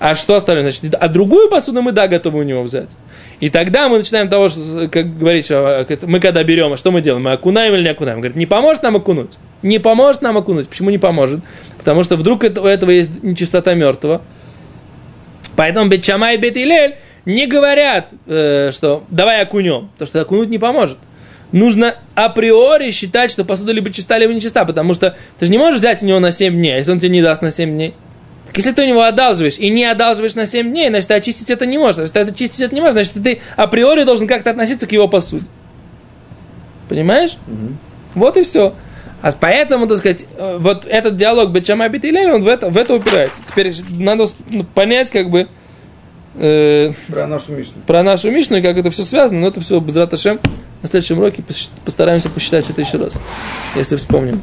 А 0.00 0.14
что 0.14 0.34
остальное? 0.34 0.70
Значит, 0.70 0.94
а 1.00 1.08
другую 1.08 1.48
посуду 1.48 1.80
мы, 1.80 1.92
да, 1.92 2.08
готовы 2.08 2.40
у 2.40 2.42
него 2.42 2.62
взять. 2.62 2.90
И 3.40 3.48
тогда 3.48 3.88
мы 3.88 3.98
начинаем 3.98 4.28
того, 4.28 4.48
что, 4.48 4.88
как 4.88 5.18
говорить, 5.18 5.44
что 5.46 5.80
а, 5.80 5.86
мы 6.02 6.20
когда 6.20 6.42
берем, 6.44 6.72
а 6.72 6.76
что 6.76 6.90
мы 6.90 7.00
делаем? 7.00 7.24
Мы 7.24 7.32
окунаем 7.32 7.74
или 7.74 7.82
не 7.82 7.88
окунаем? 7.88 8.18
Говорит, 8.18 8.36
не 8.36 8.46
поможет 8.46 8.82
нам 8.82 8.96
окунуть? 8.96 9.32
Не 9.64 9.78
поможет 9.78 10.20
нам 10.20 10.36
окунуть. 10.36 10.68
Почему 10.68 10.90
не 10.90 10.98
поможет? 10.98 11.40
Потому 11.78 12.02
что 12.02 12.16
вдруг 12.16 12.44
это, 12.44 12.60
у 12.60 12.66
этого 12.66 12.90
есть 12.90 13.22
нечистота 13.22 13.72
мертвого. 13.72 14.20
Поэтому 15.56 15.88
Бетчама 15.88 16.34
и 16.34 16.36
Бет 16.36 16.58
Илель 16.58 16.96
не 17.24 17.46
говорят, 17.46 18.10
э, 18.26 18.70
что 18.72 19.04
давай 19.08 19.40
окунем, 19.40 19.88
потому 19.92 20.06
что 20.06 20.20
окунуть 20.20 20.50
не 20.50 20.58
поможет. 20.58 20.98
Нужно 21.50 21.96
априори 22.14 22.90
считать, 22.90 23.30
что 23.30 23.46
посуда 23.46 23.72
либо 23.72 23.90
чиста, 23.90 24.18
либо 24.18 24.34
нечиста, 24.34 24.66
потому 24.66 24.92
что 24.92 25.16
ты 25.38 25.46
же 25.46 25.50
не 25.50 25.56
можешь 25.56 25.80
взять 25.80 26.02
у 26.02 26.06
него 26.06 26.20
на 26.20 26.30
7 26.30 26.52
дней, 26.52 26.74
а 26.74 26.76
если 26.76 26.92
он 26.92 26.98
тебе 26.98 27.08
не 27.08 27.22
даст 27.22 27.40
на 27.40 27.50
7 27.50 27.70
дней. 27.70 27.94
Так 28.46 28.58
если 28.58 28.72
ты 28.72 28.82
у 28.82 28.86
него 28.86 29.02
одалживаешь 29.02 29.56
и 29.56 29.70
не 29.70 29.86
одалживаешь 29.86 30.34
на 30.34 30.44
7 30.44 30.70
дней, 30.70 30.90
значит, 30.90 31.08
ты 31.08 31.14
очистить 31.14 31.48
это 31.48 31.64
не 31.64 31.78
можешь. 31.78 31.96
Значит, 32.08 32.12
ты 32.12 32.20
очистить 32.20 32.60
это 32.60 32.74
не 32.74 32.82
можешь. 32.82 32.94
Значит, 32.94 33.14
ты 33.14 33.40
априори 33.56 34.04
должен 34.04 34.26
как-то 34.26 34.50
относиться 34.50 34.86
к 34.86 34.92
его 34.92 35.08
посуде. 35.08 35.46
Понимаешь? 36.90 37.38
Вот 38.14 38.36
и 38.36 38.42
все. 38.42 38.74
А 39.24 39.32
поэтому, 39.32 39.86
так 39.86 39.96
сказать, 39.96 40.26
э, 40.36 40.58
вот 40.60 40.84
этот 40.84 41.16
диалог 41.16 41.50
Бечама 41.50 41.88
Битилель, 41.88 42.30
он 42.30 42.42
в 42.42 42.46
это, 42.46 42.68
в 42.68 42.76
это 42.76 42.92
упирается. 42.92 43.40
Теперь 43.42 43.72
надо 43.88 44.26
ну, 44.50 44.64
понять, 44.64 45.10
как 45.10 45.30
бы, 45.30 45.48
э, 46.34 46.92
Про 47.08 47.26
нашу 47.26 47.52
Мишну. 47.52 47.80
про 47.86 48.02
нашу 48.02 48.30
Мишну 48.30 48.58
и 48.58 48.60
как 48.60 48.76
это 48.76 48.90
все 48.90 49.02
связано, 49.02 49.40
но 49.40 49.48
это 49.48 49.62
все 49.62 49.80
без 49.80 49.96
раташем. 49.96 50.40
На 50.82 50.88
следующем 50.88 51.20
уроке 51.20 51.40
пос- 51.40 51.70
постараемся 51.86 52.28
посчитать 52.28 52.68
это 52.68 52.82
еще 52.82 52.98
раз, 52.98 53.18
если 53.74 53.96
вспомним. 53.96 54.42